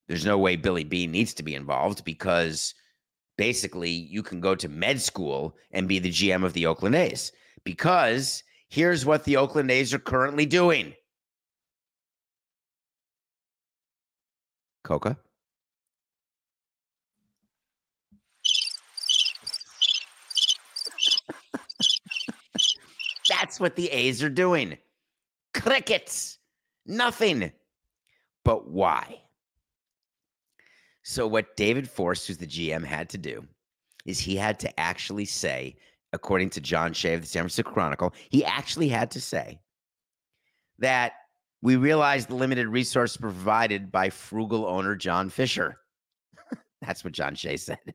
[0.07, 2.73] There's no way Billy Beane needs to be involved because
[3.37, 7.31] basically you can go to med school and be the GM of the Oakland A's
[7.63, 10.93] because here's what the Oakland A's are currently doing.
[14.83, 15.17] Coca.
[23.29, 24.77] That's what the A's are doing.
[25.53, 26.39] Crickets.
[26.85, 27.51] Nothing.
[28.43, 29.21] But why?
[31.03, 33.45] So, what David Forst, who's the GM, had to do
[34.05, 35.75] is he had to actually say,
[36.13, 39.59] according to John Shea of the San Francisco Chronicle, he actually had to say
[40.79, 41.13] that
[41.61, 45.77] we realized the limited resource provided by frugal owner John Fisher.
[46.81, 47.93] That's what John Shea said.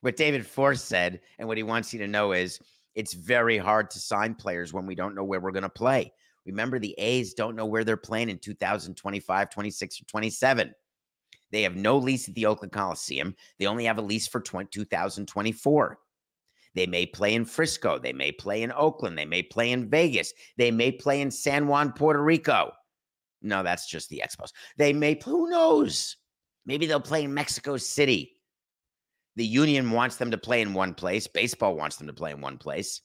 [0.00, 2.60] What David Forst said, and what he wants you to know is
[2.94, 6.12] it's very hard to sign players when we don't know where we're going to play.
[6.44, 10.74] Remember, the A's don't know where they're playing in 2025, 26, or 27.
[11.50, 13.34] They have no lease at the Oakland Coliseum.
[13.58, 15.98] They only have a lease for 20, 2024.
[16.76, 17.98] They may play in Frisco.
[17.98, 19.18] They may play in Oakland.
[19.18, 20.32] They may play in Vegas.
[20.58, 22.70] They may play in San Juan, Puerto Rico.
[23.42, 24.52] No, that's just the Expos.
[24.76, 26.16] They may, who knows?
[26.66, 28.34] Maybe they'll play in Mexico City.
[29.36, 31.26] The union wants them to play in one place.
[31.26, 33.00] Baseball wants them to play in one place.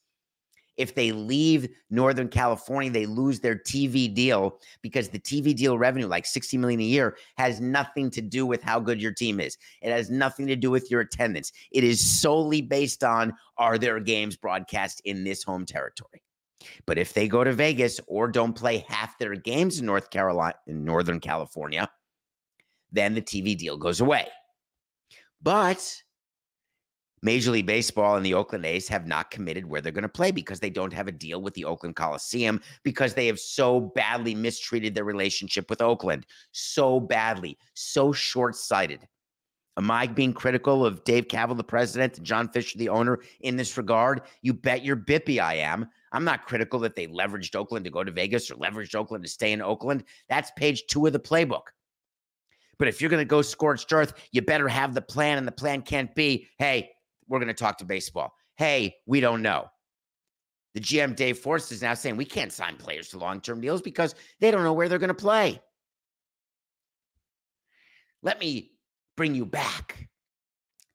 [0.77, 6.07] If they leave Northern California, they lose their TV deal because the TV deal revenue,
[6.07, 9.57] like 60 million a year, has nothing to do with how good your team is.
[9.81, 11.51] It has nothing to do with your attendance.
[11.71, 16.23] It is solely based on are there games broadcast in this home territory?
[16.85, 20.55] But if they go to Vegas or don't play half their games in North Carolina,
[20.67, 21.89] in Northern California,
[22.91, 24.27] then the TV deal goes away.
[25.41, 26.01] But
[27.23, 30.31] Major League Baseball and the Oakland A's have not committed where they're going to play
[30.31, 34.33] because they don't have a deal with the Oakland Coliseum because they have so badly
[34.33, 36.25] mistreated their relationship with Oakland.
[36.51, 39.07] So badly, so short sighted.
[39.77, 43.55] Am I being critical of Dave Kaval, the president, and John Fisher, the owner, in
[43.55, 44.21] this regard?
[44.41, 45.87] You bet your bippy I am.
[46.11, 49.29] I'm not critical that they leveraged Oakland to go to Vegas or leveraged Oakland to
[49.29, 50.03] stay in Oakland.
[50.27, 51.67] That's page two of the playbook.
[52.79, 55.53] But if you're going to go scorched earth, you better have the plan, and the
[55.53, 56.89] plan can't be, hey,
[57.31, 58.35] we're going to talk to baseball.
[58.57, 59.71] Hey, we don't know.
[60.73, 63.81] The GM Dave Forst is now saying we can't sign players to long term deals
[63.81, 65.61] because they don't know where they're going to play.
[68.21, 68.71] Let me
[69.15, 70.09] bring you back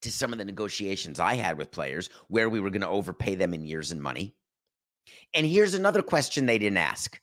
[0.03, 3.35] to some of the negotiations I had with players where we were going to overpay
[3.35, 4.35] them in years and money.
[5.35, 7.18] And here's another question they didn't ask.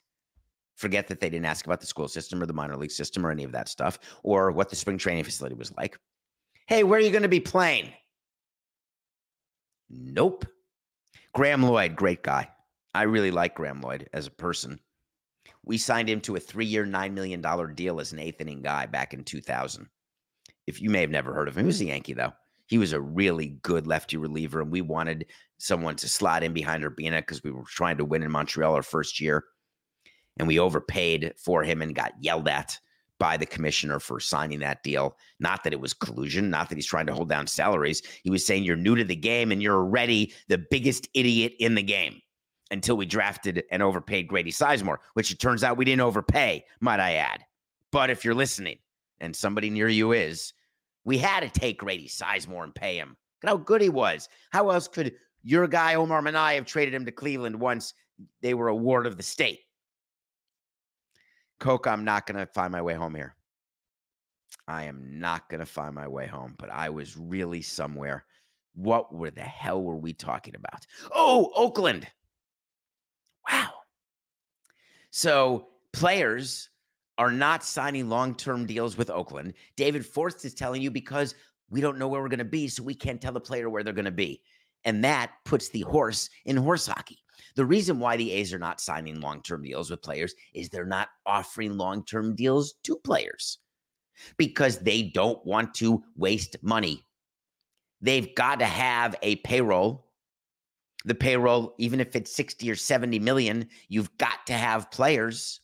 [0.76, 3.32] Forget that they didn't ask about the school system or the minor league system or
[3.32, 5.98] any of that stuff or what the spring training facility was like.
[6.68, 7.94] Hey, where are you going to be playing?
[9.96, 10.46] Nope.
[11.34, 12.50] Graeme Lloyd, great guy.
[12.94, 14.80] I really like Graeme Lloyd as a person.
[15.66, 17.42] We signed him to a three year, $9 million
[17.76, 19.88] deal as an eighth inning guy back in 2000.
[20.68, 22.34] If you may have never heard of him, he was a Yankee, though.
[22.68, 25.28] He was a really good lefty reliever, and we wanted
[25.58, 28.84] someone to slot in behind Urbina because we were trying to win in Montreal our
[28.84, 29.44] first year.
[30.38, 32.80] And we overpaid for him and got yelled at
[33.24, 35.16] by the commissioner for signing that deal.
[35.40, 38.02] Not that it was collusion, not that he's trying to hold down salaries.
[38.22, 41.74] He was saying you're new to the game and you're already the biggest idiot in
[41.74, 42.22] the game
[42.70, 47.00] until we drafted and overpaid Grady Sizemore, which it turns out we didn't overpay, might
[47.00, 47.46] I add.
[47.94, 48.80] But if you're listening
[49.22, 50.52] and somebody near you is,
[51.06, 53.18] We had to take Grady Sizemore and pay him.
[53.44, 54.30] Look how good he was.
[54.52, 55.14] How else could
[55.44, 57.94] your guy Omar Minaya have traded him to Cleveland once
[58.42, 59.60] they were a ward of the state?
[61.60, 63.36] Coke, I'm not going to find my way home here.
[64.68, 68.26] I am not going to find my way home, but I was really somewhere.
[68.76, 70.86] What were the hell were we talking about?
[71.14, 72.08] Oh, Oakland.
[73.50, 73.72] Wow.
[75.12, 76.70] So players
[77.18, 79.54] are not signing long term deals with Oakland.
[79.76, 81.36] David Forst is telling you because
[81.70, 83.84] we don't know where we're going to be, so we can't tell the player where
[83.84, 84.42] they're going to be.
[84.86, 87.23] And that puts the horse in horse hockey.
[87.56, 90.86] The reason why the A's are not signing long term deals with players is they're
[90.86, 93.60] not offering long term deals to players
[94.38, 97.06] because they don't want to waste money.
[98.02, 100.08] They've got to have a payroll.
[101.06, 105.62] The payroll, even if it's 60 or 70 million, you've got to have players.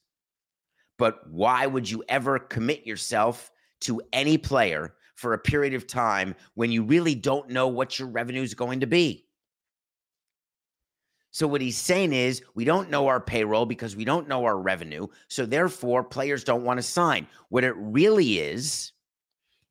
[0.98, 3.52] But why would you ever commit yourself
[3.82, 8.10] to any player for a period of time when you really don't know what your
[8.10, 9.29] revenue is going to be?
[11.32, 14.58] So, what he's saying is, we don't know our payroll because we don't know our
[14.58, 15.08] revenue.
[15.28, 17.28] So, therefore, players don't want to sign.
[17.50, 18.94] What it really is,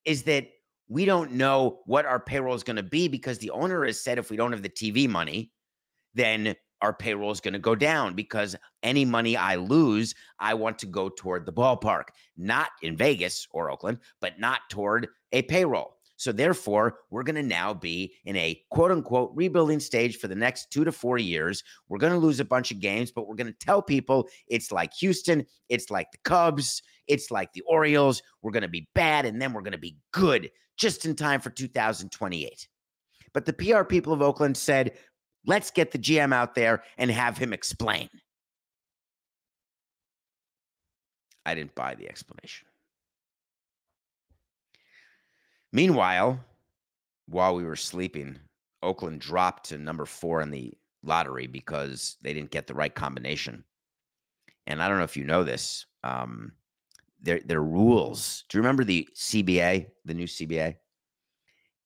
[0.05, 0.49] is that
[0.89, 4.19] we don't know what our payroll is going to be because the owner has said
[4.19, 5.53] if we don't have the TV money,
[6.15, 10.79] then our payroll is going to go down because any money I lose, I want
[10.79, 12.05] to go toward the ballpark,
[12.37, 15.98] not in Vegas or Oakland, but not toward a payroll.
[16.19, 20.35] So therefore, we're going to now be in a quote unquote rebuilding stage for the
[20.35, 21.63] next two to four years.
[21.89, 24.73] We're going to lose a bunch of games, but we're going to tell people it's
[24.73, 28.21] like Houston, it's like the Cubs, it's like the Orioles.
[28.43, 31.41] We're going to be bad and then we're going to be good just in time
[31.41, 32.69] for 2028.
[33.33, 34.99] But the PR people of Oakland said,
[35.47, 38.09] let's get the GM out there and have him explain.
[41.47, 42.67] I didn't buy the explanation.
[45.73, 46.41] Meanwhile,
[47.27, 48.39] while we were sleeping,
[48.83, 53.65] Oakland dropped to number four in the lottery because they didn't get the right combination.
[54.67, 55.87] And I don't know if you know this.
[56.05, 56.53] Um,
[57.21, 58.45] their their rules.
[58.49, 60.77] Do you remember the CBA, the new CBA,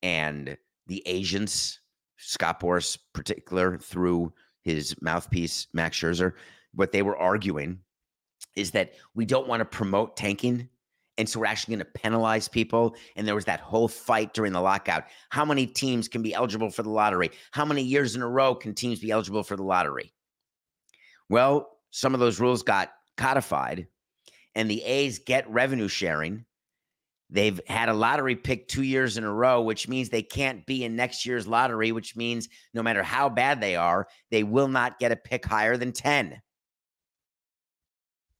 [0.02, 0.56] and
[0.86, 1.78] the agents?
[2.18, 6.34] Scott Boras, particular through his mouthpiece Max Scherzer,
[6.74, 7.80] what they were arguing
[8.54, 10.68] is that we don't want to promote tanking
[11.18, 12.96] and so we're actually going to penalize people.
[13.16, 15.04] And there was that whole fight during the lockout.
[15.30, 17.30] How many teams can be eligible for the lottery?
[17.50, 20.12] How many years in a row can teams be eligible for the lottery?
[21.28, 23.86] Well, some of those rules got codified,
[24.54, 26.44] and the A's get revenue sharing.
[27.28, 30.84] They've had a lottery pick two years in a row, which means they can't be
[30.84, 34.98] in next year's lottery, which means no matter how bad they are, they will not
[34.98, 36.40] get a pick higher than 10.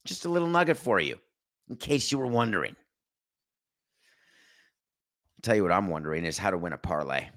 [0.04, 1.18] Just a little nugget for you
[1.68, 2.76] in case you were wondering.
[5.36, 7.28] I'll tell you what I'm wondering is how to win a parlay.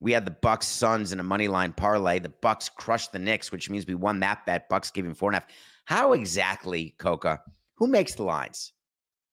[0.00, 2.18] We had the Bucks Suns in a money line parlay.
[2.18, 4.68] The Bucks crushed the Knicks, which means we won that bet.
[4.68, 5.48] Bucks giving four and a half.
[5.86, 7.40] How exactly, Coca?
[7.76, 8.72] Who makes the lines?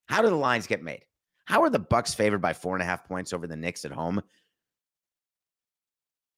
[0.05, 1.03] How do the lines get made?
[1.45, 3.91] How are the Bucks favored by four and a half points over the Knicks at
[3.91, 4.21] home?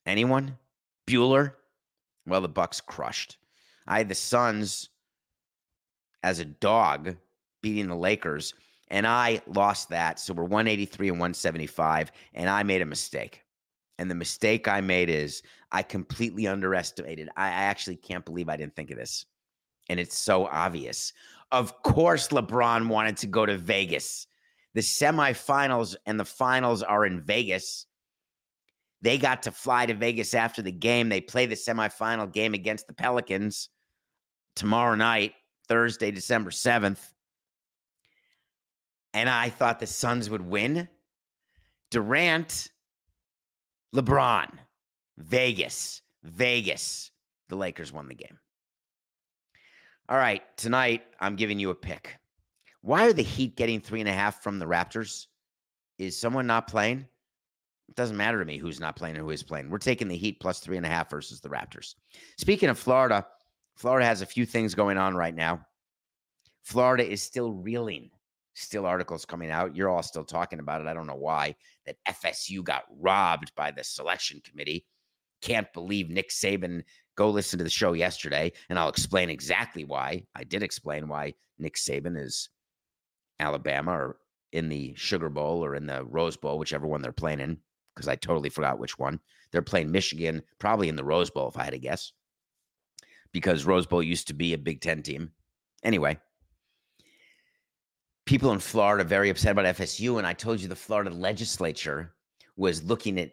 [0.06, 0.58] Anyone?
[1.08, 1.54] Bueller?
[2.26, 3.38] Well, the Bucks crushed.
[3.88, 4.90] I had the Suns
[6.24, 7.16] as a dog
[7.66, 8.54] beating the Lakers.
[8.90, 10.20] And I lost that.
[10.20, 12.12] So we're 183 and 175.
[12.36, 13.42] And I made a mistake.
[13.98, 15.42] And the mistake I made is
[15.72, 17.28] I completely underestimated.
[17.36, 19.26] I, actually can't believe I didn't think of this.
[19.90, 21.12] And it's so obvious.
[21.52, 24.28] Of course, LeBron wanted to go to Vegas.
[24.76, 27.88] The semifinals and the finals are in Vegas.
[29.02, 31.10] They got to fly to Vegas after the game.
[31.10, 33.70] They play the semifinal game against the Pelicans
[34.56, 35.34] tomorrow night,
[35.68, 37.00] Thursday, December 7th
[39.16, 40.90] and I thought the Suns would win.
[41.90, 42.70] Durant,
[43.96, 44.50] LeBron,
[45.18, 47.12] Vegas, Vegas.
[47.48, 48.38] The Lakers won the game.
[50.10, 52.18] All right, tonight I'm giving you a pick.
[52.82, 55.28] Why are the Heat getting three and a half from the Raptors?
[55.98, 57.06] Is someone not playing?
[57.88, 59.70] It doesn't matter to me who's not playing and who is playing.
[59.70, 61.96] We're taking the Heat plus three and a half versus the Raptors.
[62.38, 63.26] Speaking of Florida,
[63.78, 65.66] Florida has a few things going on right now.
[66.64, 68.12] Florida is still reeling
[68.56, 69.76] still articles coming out.
[69.76, 70.88] You're all still talking about it.
[70.88, 74.86] I don't know why that FSU got robbed by the selection committee.
[75.42, 76.84] Can't believe Nick Saban.
[77.16, 80.26] Go listen to the show yesterday, and I'll explain exactly why.
[80.36, 82.50] I did explain why Nick Saban is
[83.40, 84.18] Alabama or
[84.52, 87.58] in the Sugar Bowl or in the Rose Bowl, whichever one they're playing in,
[87.94, 89.20] because I totally forgot which one.
[89.52, 92.14] They're playing Michigan, probably in the Rose Bowl, if I had to guess,
[93.32, 95.32] because Rose Bowl used to be a Big Ten team.
[95.84, 96.18] Anyway,
[98.26, 100.18] people in Florida very upset about FSU.
[100.18, 102.14] And I told you the Florida legislature
[102.58, 103.32] was looking at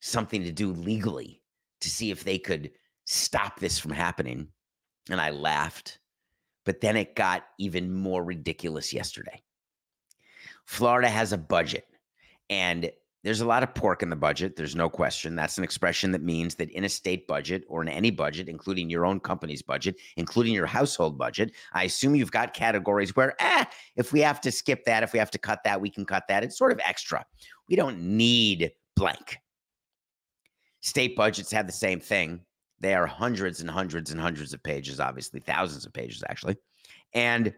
[0.00, 1.40] something to do legally
[1.80, 2.70] to see if they could
[3.04, 4.48] stop this from happening.
[5.10, 5.98] And I laughed.
[6.64, 9.42] But then it got even more ridiculous yesterday.
[10.64, 11.86] Florida has a budget,
[12.48, 12.90] and
[13.24, 14.56] there's a lot of pork in the budget.
[14.56, 15.36] There's no question.
[15.36, 18.90] That's an expression that means that in a state budget or in any budget, including
[18.90, 23.64] your own company's budget, including your household budget, I assume you've got categories where, eh,
[23.94, 26.24] if we have to skip that, if we have to cut that, we can cut
[26.28, 26.42] that.
[26.42, 27.24] It's sort of extra.
[27.68, 29.38] We don't need blank.
[30.80, 32.40] State budgets have the same thing.
[32.80, 36.56] They are hundreds and hundreds and hundreds of pages, obviously, thousands of pages, actually.
[37.14, 37.54] And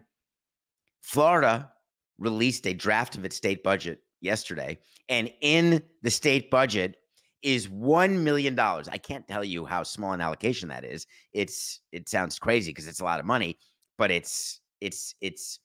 [1.00, 1.70] Florida
[2.18, 4.78] released a draft of its state budget yesterday.
[5.08, 6.96] And in the state budget
[7.42, 8.58] is $1 million.
[8.58, 11.06] I can't tell you how small an allocation that is.
[11.32, 13.58] It's it sounds crazy because it's a lot of money,
[13.98, 15.60] but it's it's it's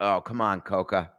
[0.00, 1.10] oh, come on, Coca.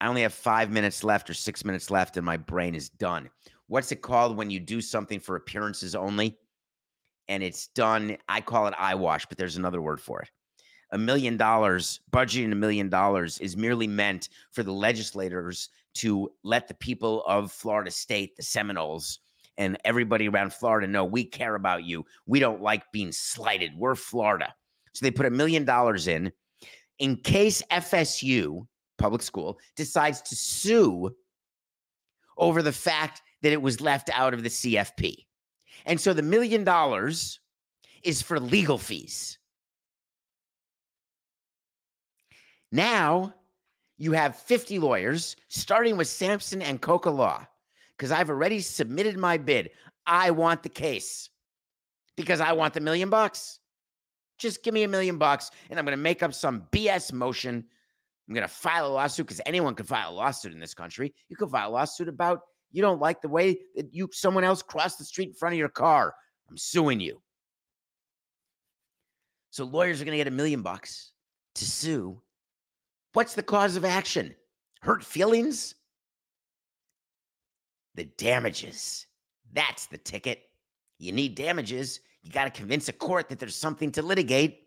[0.00, 3.30] I only have five minutes left or six minutes left, and my brain is done.
[3.68, 6.38] What's it called when you do something for appearances only?
[7.28, 8.16] And it's done.
[8.28, 10.30] I call it eyewash, but there's another word for it
[10.92, 16.68] a million dollars, budgeting a million dollars is merely meant for the legislators to let
[16.68, 19.20] the people of Florida State, the Seminoles,
[19.58, 22.04] and everybody around Florida know we care about you.
[22.26, 23.72] We don't like being slighted.
[23.76, 24.54] We're Florida.
[24.94, 26.32] So they put a million dollars in
[26.98, 28.66] in case FSU,
[28.98, 31.10] public school, decides to sue
[32.38, 35.16] over the fact that it was left out of the CFP.
[35.84, 37.40] And so the million dollars
[38.02, 39.38] is for legal fees.
[42.70, 43.34] Now
[44.02, 47.46] you have 50 lawyers, starting with Samson and Coca Law,
[47.96, 49.70] because I've already submitted my bid.
[50.04, 51.30] I want the case
[52.16, 53.60] because I want the million bucks.
[54.38, 57.64] Just give me a million bucks, and I'm going to make up some BS motion.
[58.26, 61.14] I'm going to file a lawsuit because anyone can file a lawsuit in this country.
[61.28, 62.40] You can file a lawsuit about
[62.72, 65.60] you don't like the way that you someone else crossed the street in front of
[65.60, 66.12] your car.
[66.50, 67.22] I'm suing you.
[69.50, 71.12] So lawyers are going to get a million bucks
[71.54, 72.20] to sue
[73.12, 74.34] What's the cause of action?
[74.80, 75.74] Hurt feelings?
[77.94, 79.06] The damages.
[79.52, 80.42] That's the ticket.
[80.98, 82.00] You need damages.
[82.22, 84.60] You got to convince a court that there's something to litigate.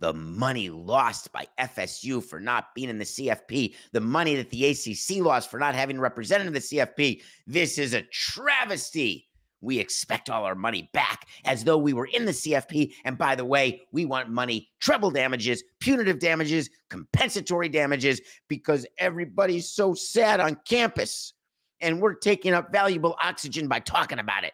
[0.00, 4.66] The money lost by FSU for not being in the CFP, the money that the
[4.66, 7.22] ACC lost for not having represented the CFP.
[7.46, 9.29] This is a travesty
[9.60, 12.94] we expect all our money back as though we were in the CFP.
[13.04, 19.68] And by the way, we want money, treble damages, punitive damages, compensatory damages, because everybody's
[19.68, 21.34] so sad on campus.
[21.80, 24.52] And we're taking up valuable oxygen by talking about it.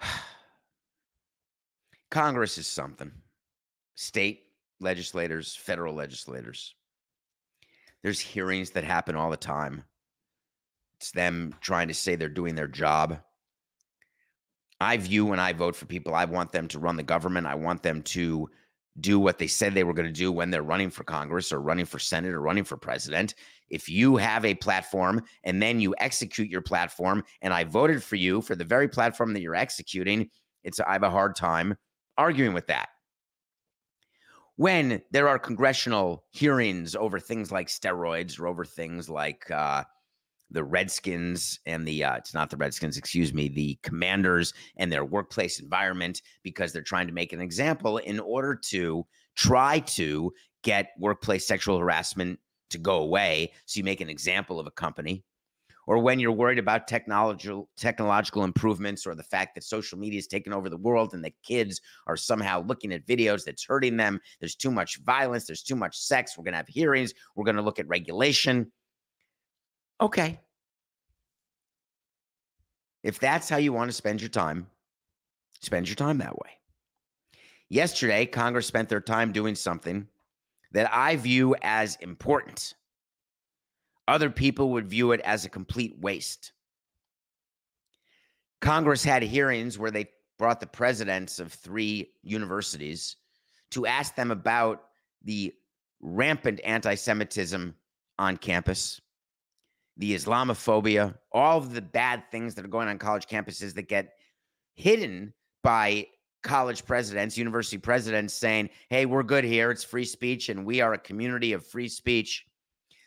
[2.10, 3.10] Congress is something.
[3.96, 4.42] State
[4.80, 6.74] legislators, federal legislators.
[8.04, 9.82] There's hearings that happen all the time.
[11.00, 13.18] It's them trying to say they're doing their job.
[14.78, 17.46] I view when I vote for people, I want them to run the government.
[17.46, 18.50] I want them to
[19.00, 21.62] do what they said they were going to do when they're running for Congress or
[21.62, 23.36] running for Senate or running for president.
[23.70, 28.16] If you have a platform and then you execute your platform, and I voted for
[28.16, 30.28] you for the very platform that you're executing,
[30.62, 31.74] it's I have a hard time
[32.18, 32.90] arguing with that
[34.56, 39.82] when there are congressional hearings over things like steroids or over things like uh,
[40.50, 45.04] the Redskins and the uh, it's not the Redskins, excuse me, the Commanders and their
[45.04, 50.32] workplace environment because they're trying to make an example in order to try to
[50.62, 52.38] get workplace sexual harassment
[52.70, 53.52] to go away.
[53.66, 55.24] So you make an example of a company
[55.86, 60.26] or when you're worried about technological technological improvements or the fact that social media is
[60.26, 64.20] taking over the world and the kids are somehow looking at videos that's hurting them
[64.40, 67.56] there's too much violence there's too much sex we're going to have hearings we're going
[67.56, 68.70] to look at regulation.
[70.00, 70.40] Okay.
[73.02, 74.66] If that's how you want to spend your time
[75.60, 76.50] spend your time that way.
[77.68, 80.06] Yesterday congress spent their time doing something
[80.72, 82.74] that i view as important
[84.08, 86.52] other people would view it as a complete waste.
[88.60, 90.06] Congress had hearings where they
[90.38, 93.16] brought the presidents of three universities
[93.70, 94.84] to ask them about
[95.22, 95.52] the
[96.00, 97.74] rampant anti Semitism
[98.18, 99.00] on campus,
[99.96, 104.14] the Islamophobia, all of the bad things that are going on college campuses that get
[104.74, 105.32] hidden
[105.62, 106.06] by
[106.42, 109.70] college presidents, university presidents saying, hey, we're good here.
[109.70, 112.46] It's free speech and we are a community of free speech.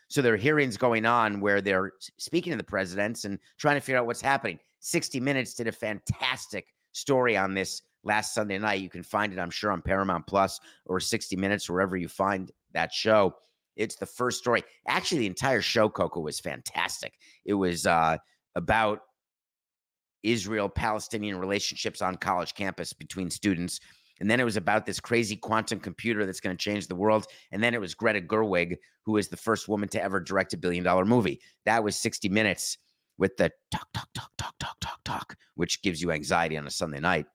[0.09, 3.81] So there are hearings going on where they're speaking to the presidents and trying to
[3.81, 4.59] figure out what's happening.
[4.79, 8.81] 60 Minutes did a fantastic story on this last Sunday night.
[8.81, 12.51] You can find it, I'm sure, on Paramount Plus or 60 Minutes, wherever you find
[12.73, 13.35] that show.
[13.75, 14.63] It's the first story.
[14.87, 17.13] Actually, the entire show, Coco, was fantastic.
[17.45, 18.17] It was uh,
[18.55, 19.01] about
[20.23, 23.79] Israel Palestinian relationships on college campus between students.
[24.19, 27.27] And then it was about this crazy quantum computer that's going to change the world.
[27.51, 30.57] And then it was Greta Gerwig, who is the first woman to ever direct a
[30.57, 31.39] billion dollar movie.
[31.65, 32.77] That was 60 minutes
[33.17, 36.71] with the talk, talk, talk, talk, talk, talk, talk, which gives you anxiety on a
[36.71, 37.25] Sunday night.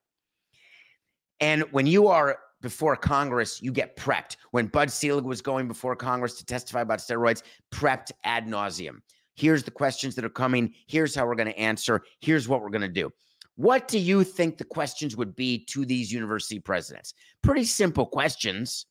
[1.40, 4.36] And when you are before Congress, you get prepped.
[4.52, 9.00] When Bud Selig was going before Congress to testify about steroids, prepped ad nauseum.
[9.34, 10.72] Here's the questions that are coming.
[10.86, 12.02] Here's how we're going to answer.
[12.20, 13.10] Here's what we're going to do.
[13.56, 17.14] What do you think the questions would be to these university presidents?
[17.42, 18.86] Pretty simple questions.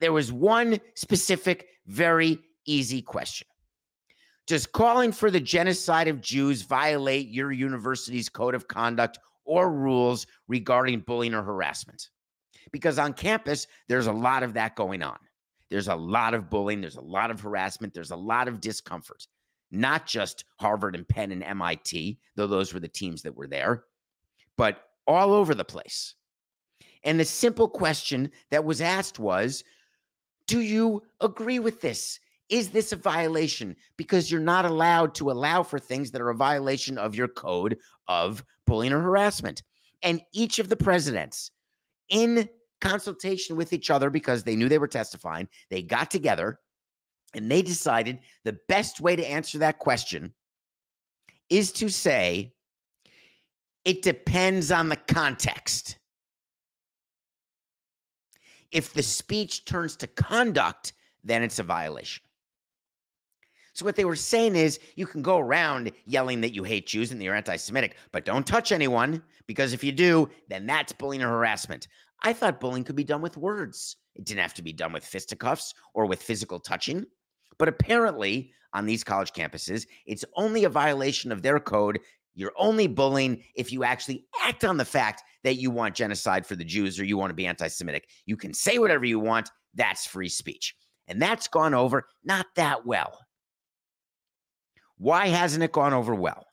[0.00, 3.46] There was one specific, very easy question.
[4.46, 10.26] Does calling for the genocide of Jews violate your university's code of conduct or rules
[10.48, 12.10] regarding bullying or harassment?
[12.72, 15.16] Because on campus, there's a lot of that going on.
[15.70, 19.26] There's a lot of bullying, there's a lot of harassment, there's a lot of discomfort.
[19.70, 23.84] Not just Harvard and Penn and MIT, though those were the teams that were there,
[24.56, 26.14] but all over the place.
[27.02, 29.64] And the simple question that was asked was
[30.46, 32.20] Do you agree with this?
[32.48, 33.74] Is this a violation?
[33.96, 37.78] Because you're not allowed to allow for things that are a violation of your code
[38.06, 39.62] of bullying or harassment.
[40.02, 41.50] And each of the presidents,
[42.10, 42.48] in
[42.80, 45.48] consultation with each other because they knew they were testifying.
[45.70, 46.60] They got together
[47.36, 50.32] and they decided the best way to answer that question
[51.50, 52.52] is to say
[53.84, 55.98] it depends on the context.
[58.72, 62.24] If the speech turns to conduct, then it's a violation.
[63.74, 67.10] So, what they were saying is you can go around yelling that you hate Jews
[67.10, 70.92] and that you're anti Semitic, but don't touch anyone because if you do, then that's
[70.92, 71.88] bullying or harassment.
[72.22, 73.96] I thought bullying could be done with words.
[74.14, 77.04] It didn't have to be done with fisticuffs or with physical touching.
[77.58, 82.00] But apparently, on these college campuses, it's only a violation of their code.
[82.34, 86.56] You're only bullying if you actually act on the fact that you want genocide for
[86.56, 88.08] the Jews or you want to be anti Semitic.
[88.26, 89.50] You can say whatever you want.
[89.74, 90.74] That's free speech.
[91.06, 93.18] And that's gone over not that well.
[94.98, 96.46] Why hasn't it gone over well?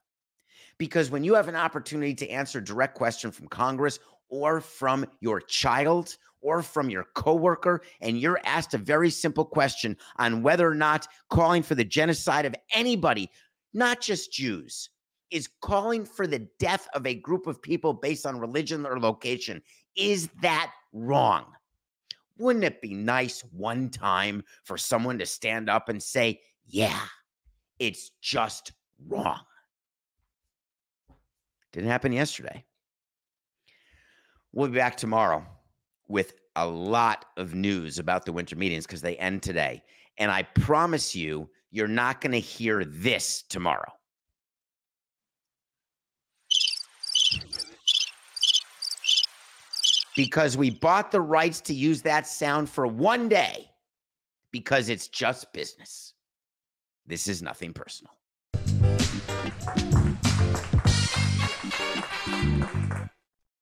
[0.77, 3.99] Because when you have an opportunity to answer direct question from Congress
[4.29, 9.95] or from your child or from your coworker and you're asked a very simple question
[10.17, 13.29] on whether or not calling for the genocide of anybody,
[13.73, 14.89] not just Jews,
[15.29, 19.61] is calling for the death of a group of people based on religion or location.
[19.95, 21.45] Is that wrong?
[22.37, 26.99] Wouldn't it be nice one time for someone to stand up and say, yeah,
[27.79, 28.73] it's just
[29.07, 29.39] wrong?
[31.71, 32.65] Didn't happen yesterday.
[34.51, 35.45] We'll be back tomorrow
[36.12, 39.82] with a lot of news about the winter meetings because they end today.
[40.18, 43.91] And I promise you, you're not going to hear this tomorrow.
[50.18, 53.70] Because we bought the rights to use that sound for one day
[54.51, 56.14] because it's just business.
[57.07, 58.14] This is nothing personal.